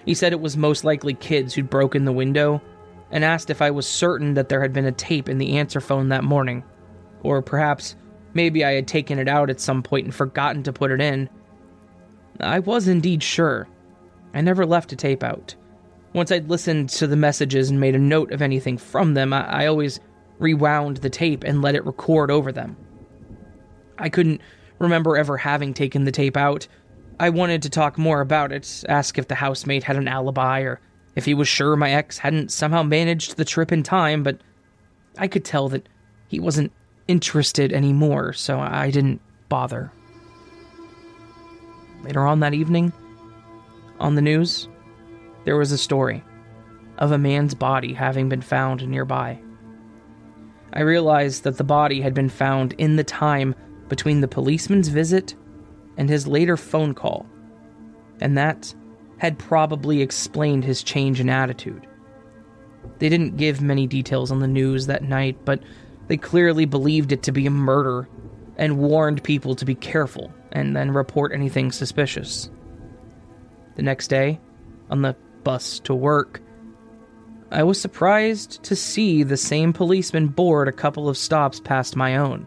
He 0.05 0.15
said 0.15 0.33
it 0.33 0.41
was 0.41 0.57
most 0.57 0.85
likely 0.85 1.15
kids 1.15 1.55
who'd 1.55 1.71
broken 1.71 2.05
the 2.05 2.13
window 2.13 2.63
and 3.11 3.25
asked 3.25 3.51
if 3.51 3.61
I 3.61 3.71
was 3.71 3.87
certain 3.87 4.35
that 4.35 4.49
there 4.49 4.63
had 4.63 4.73
been 4.73 4.87
a 4.87 4.93
tape 4.93 5.29
in 5.29 5.39
the 5.39 5.59
answer 5.59 5.81
phone 5.81 6.09
that 6.11 6.25
morning, 6.25 6.63
or 7.23 7.43
perhaps 7.43 7.97
maybe 8.35 8.65
I 8.65 8.73
had 8.73 8.87
taken 8.87 9.19
it 9.19 9.29
out 9.29 9.51
at 9.51 9.61
some 9.61 9.83
point 9.83 10.07
and 10.07 10.15
forgotten 10.15 10.63
to 10.65 10.73
put 10.73 10.91
it 10.91 11.01
in. 11.01 11.29
I 12.39 12.61
was 12.61 12.89
indeed 12.89 13.23
sure. 13.23 13.69
I 14.33 14.41
never 14.41 14.65
left 14.65 14.93
a 14.93 14.97
tape 14.97 15.23
out. 15.23 15.55
Once 16.13 16.33
I'd 16.33 16.49
listened 16.49 16.89
to 16.91 17.07
the 17.07 17.17
messages 17.17 17.71
and 17.71 17.81
made 17.81 17.95
a 17.95 17.99
note 17.99 18.33
of 18.33 18.43
anything 18.43 18.79
from 18.79 19.15
them, 19.15 19.33
I, 19.33 19.65
I 19.65 19.67
always 19.67 20.01
rewound 20.39 20.99
the 20.99 21.11
tape 21.11 21.45
and 21.45 21.63
let 21.63 21.75
it 21.75 21.85
record 21.85 22.31
over 22.31 22.51
them. 22.51 22.77
I 23.99 24.09
couldn't 24.09 24.41
remember 24.79 25.17
ever 25.17 25.37
having 25.37 25.75
taken 25.75 26.05
the 26.05 26.13
tape 26.13 26.37
out. 26.37 26.67
I 27.21 27.29
wanted 27.29 27.61
to 27.63 27.69
talk 27.69 27.99
more 27.99 28.23
about 28.23 28.51
it, 28.51 28.83
ask 28.89 29.19
if 29.19 29.29
the 29.29 29.35
housemate 29.35 29.85
had 29.85 29.97
an 29.97 30.09
alibi 30.09 30.61
or 30.61 30.81
if 31.15 31.27
he 31.27 31.35
was 31.35 31.49
sure 31.49 31.77
my 31.77 31.91
ex 31.91 32.17
hadn't 32.17 32.51
somehow 32.51 32.83
managed 32.83 33.37
the 33.37 33.45
trip 33.45 33.71
in 33.73 33.83
time, 33.83 34.23
but 34.23 34.41
I 35.19 35.29
could 35.29 35.45
tell 35.45 35.69
that 35.69 35.87
he 36.29 36.41
wasn't 36.41 36.73
interested 37.09 37.75
anymore, 37.75 38.33
so 38.33 38.59
I 38.59 38.91
didn't 38.91 39.21
bother. 39.51 39.93
Later 42.03 42.27
on 42.27 42.41
that 42.41 42.55
evening, 42.55 42.91
on 43.99 44.15
the 44.15 44.23
news, 44.23 44.67
there 45.45 45.59
was 45.59 45.73
a 45.73 45.79
story 45.79 46.25
of 46.97 47.13
a 47.13 47.19
man's 47.19 47.55
body 47.55 47.93
having 47.93 48.31
been 48.31 48.41
found 48.41 48.89
nearby. 48.89 49.39
I 50.73 50.81
realized 50.81 51.45
that 51.45 51.59
the 51.59 51.65
body 51.65 52.01
had 52.01 52.15
been 52.15 52.31
found 52.31 52.73
in 52.79 52.97
the 52.97 53.05
time 53.05 53.55
between 53.91 54.23
the 54.23 54.29
policeman's 54.29 54.89
visit 54.89 55.35
and 56.01 56.09
his 56.09 56.27
later 56.27 56.57
phone 56.57 56.95
call, 56.95 57.27
and 58.23 58.39
that 58.39 58.75
had 59.19 59.39
probably 59.39 60.01
explained 60.01 60.65
his 60.65 60.83
change 60.83 61.21
in 61.21 61.29
attitude. 61.29 61.87
They 62.99 63.11
didn't 63.11 63.37
give 63.37 63.61
many 63.61 63.87
details 63.87 64.33
on 64.33 64.41
the 64.41 64.49
news 64.49 64.87
that 64.87 65.05
night, 65.05 65.37
but 65.45 65.63
they 66.09 66.17
clearly 66.17 66.65
believed 66.65 67.13
it 67.13 67.23
to 67.25 67.33
be 67.33 67.45
a 67.45 67.51
murder 67.51 68.09
and 68.57 68.79
warned 68.79 69.23
people 69.23 69.55
to 69.57 69.67
be 69.67 69.75
careful 69.75 70.33
and 70.53 70.75
then 70.75 70.91
report 70.91 71.35
anything 71.35 71.71
suspicious. 71.71 72.49
The 73.77 73.83
next 73.83 74.09
day, 74.09 74.41
on 74.89 75.03
the 75.03 75.15
bus 75.45 75.81
to 75.81 75.95
work, 75.95 76.41
I 77.51 77.63
was 77.63 77.79
surprised 77.79 78.63
to 78.63 78.75
see 78.75 79.23
the 79.23 79.37
same 79.37 79.75
policeman 79.75 80.29
board 80.29 80.67
a 80.67 80.73
couple 80.73 81.11
of 81.11 81.19
stops 81.19 81.61
past 81.61 81.95
my 81.95 82.17
own. 82.17 82.47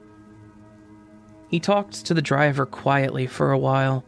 He 1.53 1.59
talked 1.59 2.07
to 2.07 2.15
the 2.15 2.21
driver 2.23 2.65
quietly 2.65 3.27
for 3.27 3.51
a 3.51 3.59
while, 3.59 4.03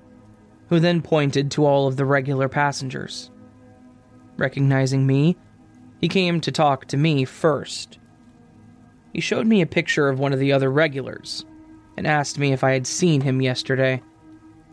who 0.70 0.80
then 0.80 1.04
pointed 1.04 1.52
to 1.52 1.66
all 1.68 1.86
of 1.86 1.96
the 1.96 2.04
regular 2.04 2.50
passengers. 2.50 3.30
Recognizing 4.36 5.06
me, 5.06 5.38
he 6.02 6.08
came 6.08 6.42
to 6.42 6.52
talk 6.52 6.88
to 6.88 6.98
me 6.98 7.24
first. 7.24 8.00
He 9.14 9.22
showed 9.22 9.46
me 9.46 9.62
a 9.62 9.68
picture 9.68 10.10
of 10.10 10.18
one 10.18 10.34
of 10.34 10.40
the 10.40 10.54
other 10.54 10.72
regulars 10.72 11.46
and 11.96 12.08
asked 12.08 12.40
me 12.40 12.52
if 12.52 12.64
I 12.64 12.72
had 12.72 12.88
seen 12.88 13.22
him 13.22 13.44
yesterday. 13.44 14.02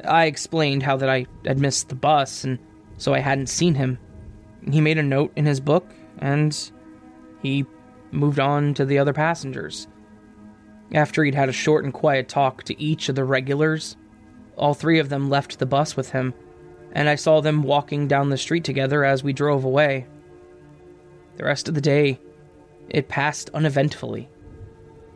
I 0.02 0.24
explained 0.24 0.82
how 0.82 0.96
that 0.96 1.10
I 1.10 1.26
had 1.44 1.58
missed 1.58 1.90
the 1.90 1.94
bus 1.94 2.42
and 2.42 2.58
so 2.96 3.12
I 3.12 3.18
hadn't 3.18 3.50
seen 3.50 3.74
him. 3.74 3.98
He 4.70 4.80
made 4.80 4.96
a 4.96 5.02
note 5.02 5.32
in 5.36 5.44
his 5.44 5.60
book 5.60 5.92
and 6.20 6.58
he 7.42 7.66
moved 8.12 8.40
on 8.40 8.72
to 8.72 8.86
the 8.86 8.98
other 8.98 9.12
passengers. 9.12 9.88
After 10.94 11.24
he'd 11.24 11.34
had 11.34 11.48
a 11.48 11.52
short 11.52 11.84
and 11.84 11.92
quiet 11.92 12.28
talk 12.28 12.64
to 12.64 12.80
each 12.80 13.08
of 13.08 13.14
the 13.14 13.24
regulars, 13.24 13.96
all 14.56 14.74
three 14.74 14.98
of 14.98 15.08
them 15.08 15.30
left 15.30 15.58
the 15.58 15.66
bus 15.66 15.96
with 15.96 16.10
him, 16.10 16.34
and 16.92 17.08
I 17.08 17.14
saw 17.14 17.40
them 17.40 17.62
walking 17.62 18.06
down 18.06 18.28
the 18.28 18.36
street 18.36 18.64
together 18.64 19.04
as 19.04 19.24
we 19.24 19.32
drove 19.32 19.64
away. 19.64 20.06
The 21.36 21.44
rest 21.44 21.68
of 21.68 21.74
the 21.74 21.80
day, 21.80 22.20
it 22.90 23.08
passed 23.08 23.48
uneventfully. 23.54 24.28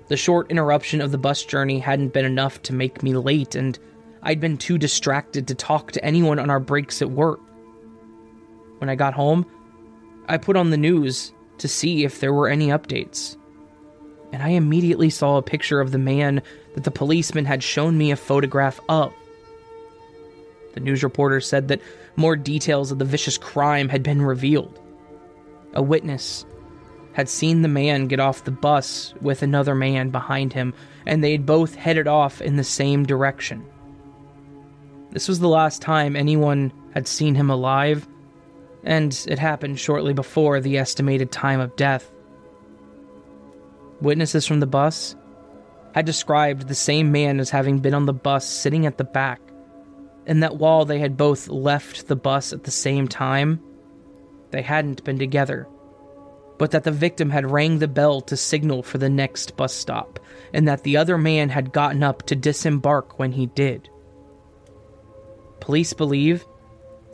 The 0.09 0.17
short 0.17 0.51
interruption 0.51 1.03
of 1.03 1.13
the 1.13 1.19
bus 1.19 1.45
journey 1.45 1.79
hadn't 1.79 2.15
been 2.15 2.25
enough 2.25 2.63
to 2.63 2.73
make 2.73 3.03
me 3.03 3.15
late, 3.15 3.55
and 3.55 3.79
I'd 4.23 4.41
been 4.41 4.57
too 4.57 4.79
distracted 4.79 5.47
to 5.49 5.55
talk 5.55 5.93
to 5.93 6.05
anyone 6.05 6.39
on 6.39 6.49
our 6.49 6.61
breaks 6.61 7.03
at 7.03 7.11
work. 7.11 7.41
When 8.79 8.89
I 8.89 8.95
got 8.95 9.15
home, 9.15 9.45
I 10.27 10.39
put 10.39 10.57
on 10.57 10.71
the 10.71 10.77
news 10.77 11.33
to 11.59 11.69
see 11.69 12.05
if 12.05 12.21
there 12.21 12.33
were 12.33 12.49
any 12.49 12.69
updates. 12.69 13.37
And 14.33 14.43
I 14.43 14.51
immediately 14.51 15.11
saw 15.11 15.37
a 15.37 15.43
picture 15.43 15.81
of 15.81 15.93
the 15.93 15.99
man 15.99 16.43
that 16.75 16.85
the 16.85 16.91
policeman 16.91 17.45
had 17.45 17.63
shown 17.63 17.97
me 17.97 18.11
a 18.11 18.17
photograph 18.17 18.81
of. 18.89 19.13
The 20.75 20.81
news 20.81 21.03
reporter 21.03 21.41
said 21.41 21.69
that 21.69 21.81
more 22.17 22.37
details 22.37 22.93
of 22.93 22.99
the 22.99 23.05
vicious 23.05 23.39
crime 23.39 23.89
had 23.89 24.03
been 24.03 24.21
revealed. 24.21 24.79
A 25.73 25.83
witness 25.83 26.45
had 27.13 27.31
seen 27.31 27.63
the 27.63 27.69
man 27.69 28.09
get 28.09 28.21
off 28.21 28.45
the 28.45 28.51
bus 28.51 29.15
with 29.23 29.43
another 29.43 29.75
man 29.75 30.11
behind 30.11 30.53
him, 30.53 30.75
and 31.07 31.25
they'd 31.25 31.47
both 31.47 31.75
headed 31.75 32.07
off 32.07 32.43
in 32.43 32.57
the 32.57 32.65
same 32.65 33.07
direction. 33.07 33.65
This 35.13 35.29
was 35.29 35.41
the 35.41 35.49
last 35.49 35.81
time 35.81 36.15
anyone 36.15 36.73
had 36.93 37.09
seen 37.09 37.35
him 37.35 37.49
alive, 37.49 38.07
and 38.85 39.19
it 39.29 39.39
happened 39.39 39.81
shortly 39.81 40.13
before 40.13 40.61
the 40.61 40.77
estimated 40.77 41.33
time 41.33 41.59
of 41.59 41.75
death. 41.77 42.11
Witnesses 44.01 44.47
from 44.47 44.61
the 44.61 44.67
bus 44.67 45.17
had 45.95 46.05
described 46.05 46.69
the 46.69 46.75
same 46.75 47.11
man 47.11 47.41
as 47.41 47.51
having 47.51 47.79
been 47.79 47.95
on 47.95 48.07
the 48.07 48.13
bus 48.13 48.47
sitting 48.47 48.85
at 48.85 48.99
the 48.99 49.05
back, 49.05 49.41
and 50.27 50.43
that 50.43 50.57
while 50.57 50.85
they 50.85 50.99
had 50.99 51.17
both 51.17 51.49
left 51.49 52.07
the 52.07 52.17
bus 52.17 52.53
at 52.53 52.65
the 52.65 52.71
same 52.71 53.09
time, 53.09 53.61
they 54.51 54.63
hadn't 54.63 55.05
been 55.05 55.19
together, 55.19 55.67
but 56.59 56.71
that 56.73 56.85
the 56.85 56.93
victim 56.93 57.31
had 57.31 57.51
rang 57.51 57.79
the 57.79 57.89
bell 57.89 58.21
to 58.21 58.37
signal 58.37 58.83
for 58.83 58.99
the 58.99 59.09
next 59.09 59.57
bus 59.57 59.73
stop, 59.73 60.21
and 60.53 60.69
that 60.69 60.83
the 60.83 60.97
other 60.97 61.17
man 61.17 61.49
had 61.49 61.73
gotten 61.73 62.03
up 62.03 62.23
to 62.25 62.37
disembark 62.37 63.19
when 63.19 63.33
he 63.33 63.47
did. 63.47 63.89
Police 65.61 65.95
believe 65.95 66.45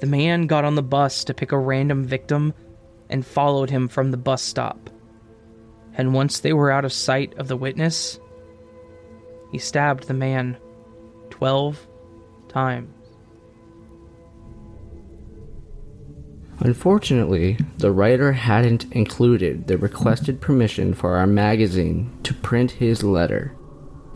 the 0.00 0.06
man 0.06 0.48
got 0.48 0.64
on 0.64 0.74
the 0.74 0.82
bus 0.82 1.22
to 1.24 1.34
pick 1.34 1.52
a 1.52 1.58
random 1.58 2.04
victim 2.04 2.52
and 3.08 3.24
followed 3.24 3.70
him 3.70 3.86
from 3.86 4.10
the 4.10 4.16
bus 4.16 4.42
stop. 4.42 4.90
And 5.94 6.14
once 6.14 6.40
they 6.40 6.52
were 6.52 6.70
out 6.70 6.84
of 6.84 6.92
sight 6.92 7.34
of 7.36 7.48
the 7.48 7.56
witness, 7.56 8.18
he 9.50 9.58
stabbed 9.58 10.08
the 10.08 10.14
man 10.14 10.56
12 11.30 11.86
times. 12.48 12.88
Unfortunately, 16.60 17.58
the 17.78 17.90
writer 17.90 18.32
hadn't 18.32 18.90
included 18.92 19.66
the 19.66 19.76
requested 19.76 20.40
permission 20.40 20.94
for 20.94 21.16
our 21.16 21.26
magazine 21.26 22.16
to 22.22 22.32
print 22.34 22.70
his 22.70 23.02
letter, 23.02 23.56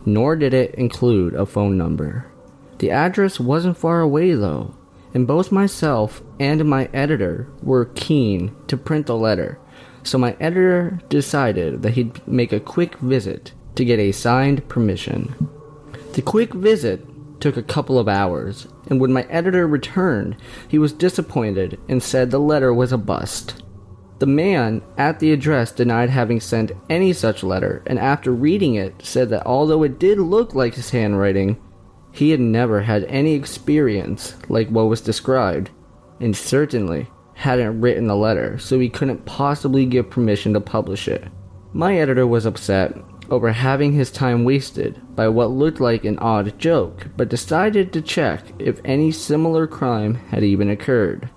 nor 0.05 0.37
did 0.37 0.53
it 0.53 0.73
include 0.75 1.33
a 1.33 1.45
phone 1.45 1.77
number. 1.77 2.31
The 2.79 2.91
address 2.91 3.37
wasn't 3.39 3.77
far 3.77 3.99
away 3.99 4.33
though, 4.33 4.75
and 5.13 5.27
both 5.27 5.51
myself 5.51 6.21
and 6.39 6.63
my 6.63 6.89
editor 6.93 7.49
were 7.61 7.91
keen 7.95 8.55
to 8.67 8.77
print 8.77 9.07
the 9.07 9.17
letter, 9.17 9.59
so 10.07 10.17
my 10.17 10.37
editor 10.39 10.99
decided 11.09 11.81
that 11.81 11.91
he'd 11.91 12.25
make 12.25 12.53
a 12.53 12.61
quick 12.61 12.95
visit 12.99 13.51
to 13.75 13.83
get 13.83 13.99
a 13.99 14.13
signed 14.13 14.67
permission. 14.69 15.49
The 16.13 16.21
quick 16.21 16.53
visit 16.53 17.05
took 17.41 17.57
a 17.57 17.61
couple 17.61 17.99
of 17.99 18.07
hours, 18.07 18.67
and 18.89 19.01
when 19.01 19.11
my 19.11 19.23
editor 19.23 19.67
returned, 19.67 20.37
he 20.65 20.79
was 20.79 20.93
disappointed 20.93 21.77
and 21.89 22.01
said 22.01 22.31
the 22.31 22.39
letter 22.39 22.73
was 22.73 22.93
a 22.93 22.97
bust. 22.97 23.61
The 24.19 24.25
man 24.25 24.81
at 24.97 25.19
the 25.19 25.33
address 25.33 25.73
denied 25.73 26.09
having 26.09 26.39
sent 26.39 26.71
any 26.89 27.11
such 27.11 27.43
letter, 27.43 27.83
and 27.85 27.99
after 27.99 28.31
reading 28.31 28.75
it, 28.75 29.05
said 29.05 29.29
that 29.29 29.45
although 29.45 29.83
it 29.83 29.99
did 29.99 30.19
look 30.19 30.55
like 30.55 30.75
his 30.75 30.91
handwriting, 30.91 31.61
he 32.13 32.29
had 32.29 32.39
never 32.39 32.81
had 32.81 33.03
any 33.03 33.33
experience 33.33 34.37
like 34.47 34.69
what 34.69 34.87
was 34.87 35.01
described, 35.01 35.69
and 36.21 36.35
certainly 36.35 37.07
hadn't 37.37 37.79
written 37.79 38.07
the 38.07 38.15
letter, 38.15 38.57
so 38.57 38.79
he 38.79 38.89
couldn't 38.89 39.25
possibly 39.25 39.85
give 39.85 40.09
permission 40.09 40.53
to 40.53 40.59
publish 40.59 41.07
it. 41.07 41.23
My 41.71 41.99
editor 41.99 42.25
was 42.25 42.47
upset 42.47 42.97
over 43.29 43.51
having 43.51 43.93
his 43.93 44.09
time 44.09 44.43
wasted 44.43 44.99
by 45.15 45.27
what 45.27 45.51
looked 45.51 45.79
like 45.79 46.03
an 46.03 46.17
odd 46.17 46.57
joke, 46.57 47.07
but 47.15 47.29
decided 47.29 47.93
to 47.93 48.01
check 48.01 48.41
if 48.57 48.81
any 48.83 49.11
similar 49.11 49.67
crime 49.67 50.15
had 50.15 50.43
even 50.43 50.71
occurred. 50.71 51.29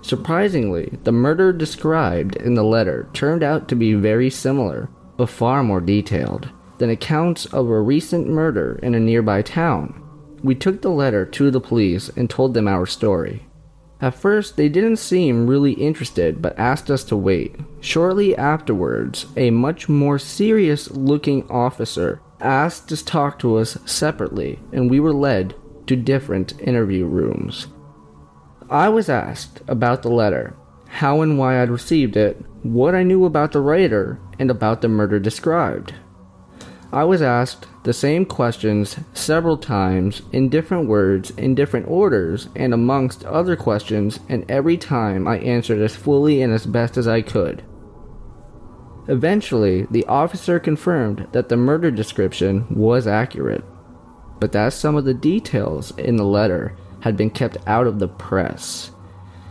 Surprisingly, 0.00 0.98
the 1.04 1.12
murder 1.12 1.52
described 1.52 2.36
in 2.36 2.54
the 2.54 2.64
letter 2.64 3.10
turned 3.12 3.42
out 3.42 3.68
to 3.68 3.76
be 3.76 3.92
very 3.92 4.30
similar, 4.30 4.88
but 5.18 5.28
far 5.28 5.62
more 5.62 5.80
detailed, 5.80 6.48
than 6.78 6.88
accounts 6.88 7.44
of 7.46 7.68
a 7.68 7.80
recent 7.80 8.28
murder 8.28 8.80
in 8.82 8.94
a 8.94 9.00
nearby 9.00 9.42
town. 9.42 9.98
We 10.42 10.54
took 10.54 10.80
the 10.80 10.88
letter 10.88 11.26
to 11.26 11.50
the 11.50 11.60
police 11.60 12.08
and 12.16 12.30
told 12.30 12.54
them 12.54 12.66
our 12.66 12.86
story. 12.86 13.46
At 14.02 14.16
first, 14.16 14.56
they 14.56 14.68
didn't 14.68 14.96
seem 14.96 15.46
really 15.46 15.74
interested 15.74 16.42
but 16.42 16.58
asked 16.58 16.90
us 16.90 17.04
to 17.04 17.16
wait. 17.16 17.54
Shortly 17.80 18.36
afterwards, 18.36 19.26
a 19.36 19.50
much 19.50 19.88
more 19.88 20.18
serious 20.18 20.90
looking 20.90 21.48
officer 21.48 22.20
asked 22.40 22.88
to 22.88 23.04
talk 23.04 23.38
to 23.38 23.56
us 23.58 23.78
separately, 23.86 24.58
and 24.72 24.90
we 24.90 24.98
were 24.98 25.12
led 25.12 25.54
to 25.86 25.94
different 25.94 26.60
interview 26.60 27.06
rooms. 27.06 27.68
I 28.68 28.88
was 28.88 29.08
asked 29.08 29.60
about 29.68 30.02
the 30.02 30.10
letter, 30.10 30.56
how 30.88 31.20
and 31.20 31.38
why 31.38 31.62
I'd 31.62 31.70
received 31.70 32.16
it, 32.16 32.44
what 32.64 32.96
I 32.96 33.04
knew 33.04 33.24
about 33.24 33.52
the 33.52 33.60
writer, 33.60 34.18
and 34.36 34.50
about 34.50 34.82
the 34.82 34.88
murder 34.88 35.20
described. 35.20 35.94
I 36.92 37.04
was 37.04 37.22
asked 37.22 37.68
the 37.84 37.92
same 37.92 38.24
questions 38.24 38.96
several 39.12 39.56
times 39.56 40.22
in 40.32 40.48
different 40.48 40.88
words 40.88 41.30
in 41.30 41.54
different 41.54 41.88
orders 41.88 42.48
and 42.54 42.72
amongst 42.72 43.24
other 43.24 43.56
questions, 43.56 44.20
and 44.28 44.48
every 44.48 44.76
time 44.76 45.26
I 45.26 45.38
answered 45.38 45.80
as 45.80 45.96
fully 45.96 46.42
and 46.42 46.52
as 46.52 46.64
best 46.64 46.96
as 46.96 47.08
I 47.08 47.22
could. 47.22 47.64
Eventually, 49.08 49.86
the 49.90 50.04
officer 50.06 50.60
confirmed 50.60 51.26
that 51.32 51.48
the 51.48 51.56
murder 51.56 51.90
description 51.90 52.66
was 52.70 53.08
accurate, 53.08 53.64
but 54.38 54.52
that 54.52 54.72
some 54.72 54.94
of 54.94 55.04
the 55.04 55.14
details 55.14 55.90
in 55.98 56.16
the 56.16 56.24
letter 56.24 56.76
had 57.00 57.16
been 57.16 57.30
kept 57.30 57.56
out 57.66 57.88
of 57.88 57.98
the 57.98 58.06
press. 58.06 58.92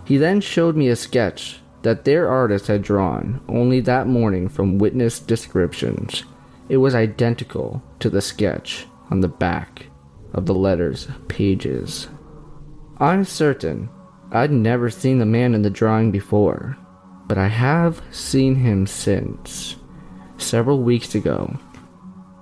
He 0.06 0.16
then 0.16 0.40
showed 0.40 0.78
me 0.78 0.88
a 0.88 0.96
sketch 0.96 1.60
that 1.82 2.06
their 2.06 2.30
artist 2.30 2.68
had 2.68 2.82
drawn 2.82 3.42
only 3.50 3.82
that 3.82 4.08
morning 4.08 4.48
from 4.48 4.78
witness 4.78 5.20
descriptions. 5.20 6.24
It 6.72 6.78
was 6.78 6.96
identical 6.96 7.84
to 8.00 8.10
the 8.10 8.22
sketch 8.22 8.88
on 9.10 9.20
the 9.20 9.28
back 9.28 9.88
of 10.32 10.46
the 10.46 10.54
letter's 10.54 11.06
pages. 11.28 12.08
I'm 12.98 13.26
certain 13.26 13.90
I'd 14.32 14.54
never 14.54 14.90
seen 14.90 15.20
the 15.20 15.26
man 15.26 15.54
in 15.54 15.64
the 15.64 15.70
drawing 15.70 16.12
before, 16.12 16.78
but 17.28 17.38
I 17.38 17.50
have 17.50 18.02
seen 18.10 18.56
him 18.56 18.88
since. 18.88 19.76
Several 20.38 20.82
weeks 20.82 21.14
ago, 21.14 21.60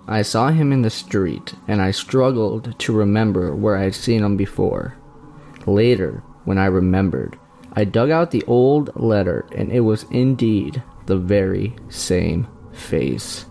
I 0.08 0.22
saw 0.22 0.50
him 0.50 0.72
in 0.72 0.84
the 0.84 0.92
street 0.92 1.56
and 1.68 1.82
I 1.82 1.90
struggled 1.90 2.78
to 2.78 2.94
remember 2.94 3.56
where 3.56 3.78
I'd 3.78 3.96
seen 3.96 4.24
him 4.24 4.38
before. 4.38 4.96
Later, 5.66 6.22
when 6.46 6.60
I 6.60 6.66
remembered, 6.68 7.36
I 7.74 7.84
dug 7.84 8.12
out 8.12 8.30
the 8.30 8.44
old 8.46 8.96
letter 8.96 9.48
and 9.56 9.72
it 9.72 9.80
was 9.80 10.06
indeed 10.12 10.84
the 11.08 11.18
very 11.18 11.76
same 11.90 12.48
face. 12.72 13.48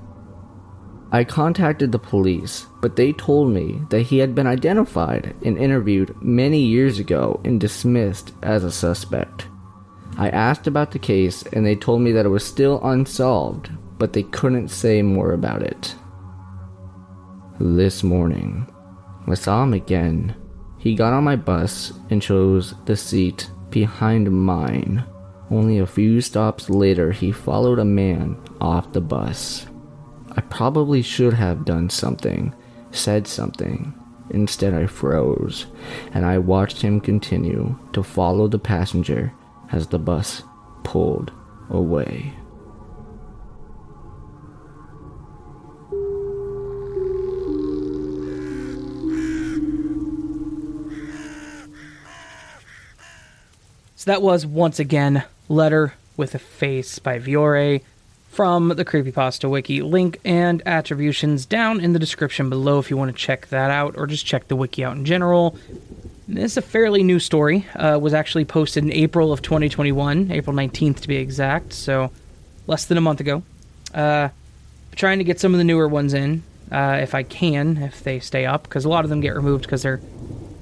I 1.10 1.24
contacted 1.24 1.90
the 1.90 1.98
police, 1.98 2.66
but 2.82 2.96
they 2.96 3.12
told 3.14 3.50
me 3.50 3.80
that 3.88 4.02
he 4.02 4.18
had 4.18 4.34
been 4.34 4.46
identified 4.46 5.34
and 5.42 5.56
interviewed 5.56 6.14
many 6.20 6.60
years 6.60 6.98
ago 6.98 7.40
and 7.44 7.58
dismissed 7.58 8.32
as 8.42 8.62
a 8.62 8.70
suspect. 8.70 9.46
I 10.18 10.28
asked 10.28 10.66
about 10.66 10.90
the 10.90 10.98
case 10.98 11.44
and 11.44 11.64
they 11.64 11.76
told 11.76 12.02
me 12.02 12.12
that 12.12 12.26
it 12.26 12.30
was 12.30 12.44
still 12.44 12.84
unsolved, 12.84 13.70
but 13.98 14.12
they 14.12 14.24
couldn't 14.24 14.68
say 14.68 15.00
more 15.00 15.32
about 15.32 15.62
it. 15.62 15.94
This 17.58 18.02
morning, 18.02 18.66
I 19.26 19.34
saw 19.34 19.62
him 19.62 19.72
again. 19.72 20.34
He 20.76 20.94
got 20.94 21.14
on 21.14 21.24
my 21.24 21.36
bus 21.36 21.92
and 22.10 22.20
chose 22.20 22.74
the 22.84 22.96
seat 22.96 23.50
behind 23.70 24.30
mine. 24.30 25.04
Only 25.50 25.78
a 25.78 25.86
few 25.86 26.20
stops 26.20 26.68
later, 26.68 27.12
he 27.12 27.32
followed 27.32 27.78
a 27.78 27.84
man 27.84 28.36
off 28.60 28.92
the 28.92 29.00
bus. 29.00 29.66
I 30.38 30.40
probably 30.42 31.02
should 31.02 31.34
have 31.34 31.64
done 31.64 31.90
something, 31.90 32.54
said 32.92 33.26
something. 33.26 33.92
Instead, 34.30 34.72
I 34.72 34.86
froze, 34.86 35.66
and 36.14 36.24
I 36.24 36.38
watched 36.38 36.80
him 36.80 37.00
continue 37.00 37.76
to 37.92 38.04
follow 38.04 38.46
the 38.46 38.60
passenger 38.60 39.32
as 39.72 39.88
the 39.88 39.98
bus 39.98 40.44
pulled 40.84 41.32
away. 41.70 42.34
So 53.96 54.12
that 54.12 54.22
was 54.22 54.46
once 54.46 54.78
again 54.78 55.24
Letter 55.48 55.94
with 56.16 56.36
a 56.36 56.38
Face 56.38 57.00
by 57.00 57.18
Viore 57.18 57.80
from 58.38 58.68
the 58.68 58.84
Creepypasta 58.84 59.50
Wiki. 59.50 59.82
Link 59.82 60.20
and 60.24 60.62
attributions 60.64 61.44
down 61.44 61.80
in 61.80 61.92
the 61.92 61.98
description 61.98 62.48
below 62.48 62.78
if 62.78 62.88
you 62.88 62.96
want 62.96 63.10
to 63.10 63.16
check 63.20 63.48
that 63.48 63.68
out 63.68 63.96
or 63.96 64.06
just 64.06 64.24
check 64.24 64.46
the 64.46 64.54
wiki 64.54 64.84
out 64.84 64.94
in 64.94 65.04
general. 65.04 65.58
This 66.28 66.52
is 66.52 66.56
a 66.56 66.62
fairly 66.62 67.02
new 67.02 67.18
story. 67.18 67.66
Uh, 67.74 67.98
was 68.00 68.14
actually 68.14 68.44
posted 68.44 68.84
in 68.84 68.92
April 68.92 69.32
of 69.32 69.42
2021, 69.42 70.30
April 70.30 70.54
19th 70.54 71.00
to 71.00 71.08
be 71.08 71.16
exact, 71.16 71.72
so 71.72 72.12
less 72.68 72.84
than 72.84 72.96
a 72.96 73.00
month 73.00 73.18
ago. 73.18 73.42
Uh, 73.92 74.28
trying 74.94 75.18
to 75.18 75.24
get 75.24 75.40
some 75.40 75.52
of 75.52 75.58
the 75.58 75.64
newer 75.64 75.88
ones 75.88 76.14
in 76.14 76.44
uh, 76.70 77.00
if 77.02 77.16
I 77.16 77.24
can, 77.24 77.78
if 77.78 78.04
they 78.04 78.20
stay 78.20 78.46
up, 78.46 78.62
because 78.62 78.84
a 78.84 78.88
lot 78.88 79.02
of 79.02 79.10
them 79.10 79.20
get 79.20 79.34
removed 79.34 79.64
because 79.64 79.82
there 79.82 80.00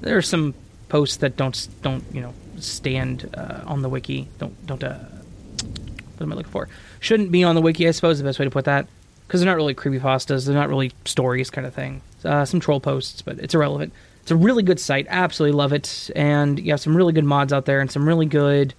there 0.01 0.17
are 0.17 0.23
some 0.23 0.55
posts 0.89 1.17
that 1.17 1.37
don't 1.37 1.67
don't 1.83 2.03
you 2.11 2.21
know 2.21 2.33
stand 2.57 3.29
uh, 3.37 3.61
on 3.67 3.83
the 3.83 3.89
wiki. 3.89 4.29
Don't 4.39 4.65
don't 4.65 4.83
uh, 4.83 4.97
what 4.97 6.23
am 6.23 6.33
I 6.33 6.35
looking 6.37 6.51
for? 6.51 6.69
Shouldn't 6.99 7.31
be 7.31 7.43
on 7.43 7.55
the 7.55 7.61
wiki, 7.61 7.87
I 7.87 7.91
suppose, 7.91 8.17
the 8.17 8.23
best 8.23 8.39
way 8.39 8.45
to 8.45 8.51
put 8.51 8.65
that. 8.65 8.87
Because 9.27 9.41
they're 9.41 9.49
not 9.49 9.57
really 9.57 9.75
creepypastas, 9.75 10.45
they're 10.45 10.55
not 10.55 10.69
really 10.69 10.91
stories 11.05 11.49
kind 11.49 11.67
of 11.67 11.73
thing. 11.73 12.01
Uh, 12.23 12.45
some 12.45 12.59
troll 12.59 12.79
posts, 12.79 13.21
but 13.21 13.39
it's 13.39 13.53
irrelevant. 13.53 13.91
It's 14.21 14.31
a 14.31 14.35
really 14.35 14.63
good 14.63 14.79
site. 14.79 15.05
Absolutely 15.09 15.57
love 15.57 15.73
it. 15.73 16.09
And 16.15 16.59
you 16.59 16.71
have 16.71 16.79
some 16.79 16.95
really 16.95 17.13
good 17.13 17.25
mods 17.25 17.51
out 17.51 17.65
there 17.65 17.81
and 17.81 17.91
some 17.91 18.07
really 18.07 18.25
good 18.25 18.73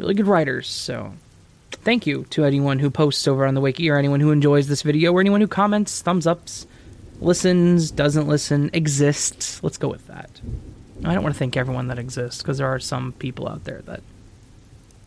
really 0.00 0.14
good 0.14 0.26
writers. 0.26 0.68
So 0.68 1.12
thank 1.70 2.06
you 2.06 2.24
to 2.30 2.44
anyone 2.44 2.78
who 2.78 2.90
posts 2.90 3.28
over 3.28 3.46
on 3.46 3.54
the 3.54 3.60
wiki 3.60 3.90
or 3.90 3.96
anyone 3.96 4.20
who 4.20 4.32
enjoys 4.32 4.66
this 4.66 4.82
video 4.82 5.12
or 5.12 5.20
anyone 5.20 5.40
who 5.40 5.46
comments, 5.46 6.00
thumbs 6.02 6.26
ups, 6.26 6.66
listens, 7.20 7.90
doesn't 7.90 8.26
listen, 8.26 8.70
exists. 8.72 9.62
Let's 9.62 9.76
go 9.76 9.88
with 9.88 10.06
that. 10.06 10.30
I 11.04 11.14
don't 11.14 11.22
want 11.22 11.34
to 11.34 11.38
thank 11.38 11.56
everyone 11.56 11.88
that 11.88 11.98
exists 11.98 12.42
because 12.42 12.58
there 12.58 12.66
are 12.66 12.78
some 12.78 13.12
people 13.12 13.48
out 13.48 13.64
there 13.64 13.82
that. 13.82 14.02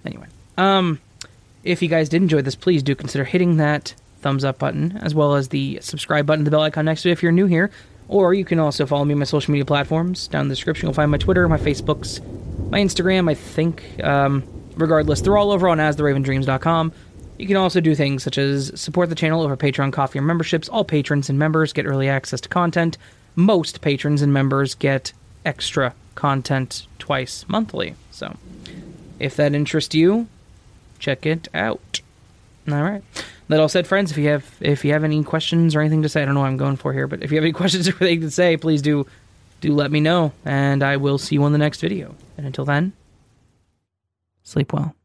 Anyway, 0.06 0.28
um, 0.58 1.00
if 1.64 1.82
you 1.82 1.88
guys 1.88 2.10
did 2.10 2.22
enjoy 2.22 2.42
this, 2.42 2.56
please 2.56 2.84
do 2.84 2.96
consider 2.96 3.24
hitting 3.24 3.58
that 3.58 3.96
thumbs 4.24 4.44
up 4.44 4.58
button 4.58 4.98
as 5.02 5.14
well 5.14 5.36
as 5.36 5.50
the 5.50 5.80
subscribe 5.82 6.26
button, 6.26 6.46
the 6.46 6.52
bell 6.52 6.62
icon 6.62 6.86
next 6.86 7.04
to 7.04 7.10
it 7.10 7.12
if 7.12 7.22
you're 7.22 7.32
new 7.32 7.46
here. 7.46 7.70
Or 8.08 8.34
you 8.34 8.46
can 8.46 8.60
also 8.60 8.86
follow 8.86 9.06
me 9.06 9.14
on 9.14 9.20
my 9.20 9.26
social 9.26 9.52
media 9.52 9.66
platforms. 9.66 10.28
Down 10.28 10.42
in 10.42 10.48
the 10.50 10.56
description, 10.56 10.88
you'll 10.88 10.94
find 10.94 11.12
my 11.12 11.18
Twitter, 11.18 11.48
my 11.48 11.58
Facebooks, 11.58 12.22
my 12.70 12.80
Instagram, 12.80 13.30
I 13.30 13.34
think. 13.34 14.04
Um, 14.04 14.44
regardless, 14.76 15.22
they're 15.22 15.38
all 15.38 15.52
over 15.52 15.68
on 15.70 15.78
astheravendreams.com. 15.78 16.92
You 17.38 17.48
can 17.48 17.58
also 17.58 17.82
do 17.82 17.96
things 17.96 18.24
such 18.24 18.38
as 18.38 18.80
support 18.80 19.10
the 19.10 19.16
channel 19.16 19.42
over 19.42 19.58
Patreon, 19.58 19.92
Ko-fi, 19.92 20.20
or 20.20 20.22
memberships. 20.22 20.70
All 20.70 20.84
patrons 20.84 21.30
and 21.30 21.40
members 21.40 21.74
get 21.74 21.86
early 21.86 22.10
access 22.10 22.42
to 22.42 22.50
content. 22.50 22.98
Most 23.36 23.82
patrons 23.82 24.22
and 24.22 24.32
members 24.32 24.76
get 24.76 25.14
extra 25.46 25.94
content 26.16 26.86
twice 27.00 27.46
monthly. 27.48 27.96
So, 28.12 28.38
if 29.20 29.36
that 29.38 29.56
interests 29.56 29.96
you, 29.96 30.28
check 31.04 31.26
it 31.26 31.50
out. 31.54 32.02
All 32.72 32.82
right. 32.82 33.04
That 33.50 33.60
all 33.60 33.68
said, 33.68 33.86
friends, 33.86 34.10
if 34.10 34.18
you 34.18 34.30
have 34.30 34.56
if 34.62 34.86
you 34.86 34.94
have 34.94 35.04
any 35.04 35.22
questions 35.24 35.76
or 35.76 35.82
anything 35.82 36.02
to 36.04 36.10
say, 36.10 36.22
I 36.22 36.26
don't 36.26 36.34
know 36.34 36.40
what 36.40 36.48
I'm 36.48 36.58
going 36.58 36.78
for 36.78 36.94
here, 36.94 37.08
but 37.08 37.22
if 37.22 37.32
you 37.32 37.36
have 37.36 37.44
any 37.44 37.52
questions 37.62 37.88
or 37.90 37.96
anything 38.00 38.22
to 38.22 38.32
say, 38.32 38.56
please 38.56 38.82
do 38.82 39.06
do 39.60 39.74
let 39.74 39.92
me 39.92 40.00
know, 40.00 40.32
and 40.46 40.82
I 40.82 40.98
will 40.98 41.18
see 41.18 41.36
you 41.36 41.44
on 41.44 41.52
the 41.52 41.58
next 41.58 41.82
video. 41.82 42.16
And 42.38 42.46
until 42.48 42.66
then, 42.66 42.94
sleep 44.44 44.74
well. 44.74 44.96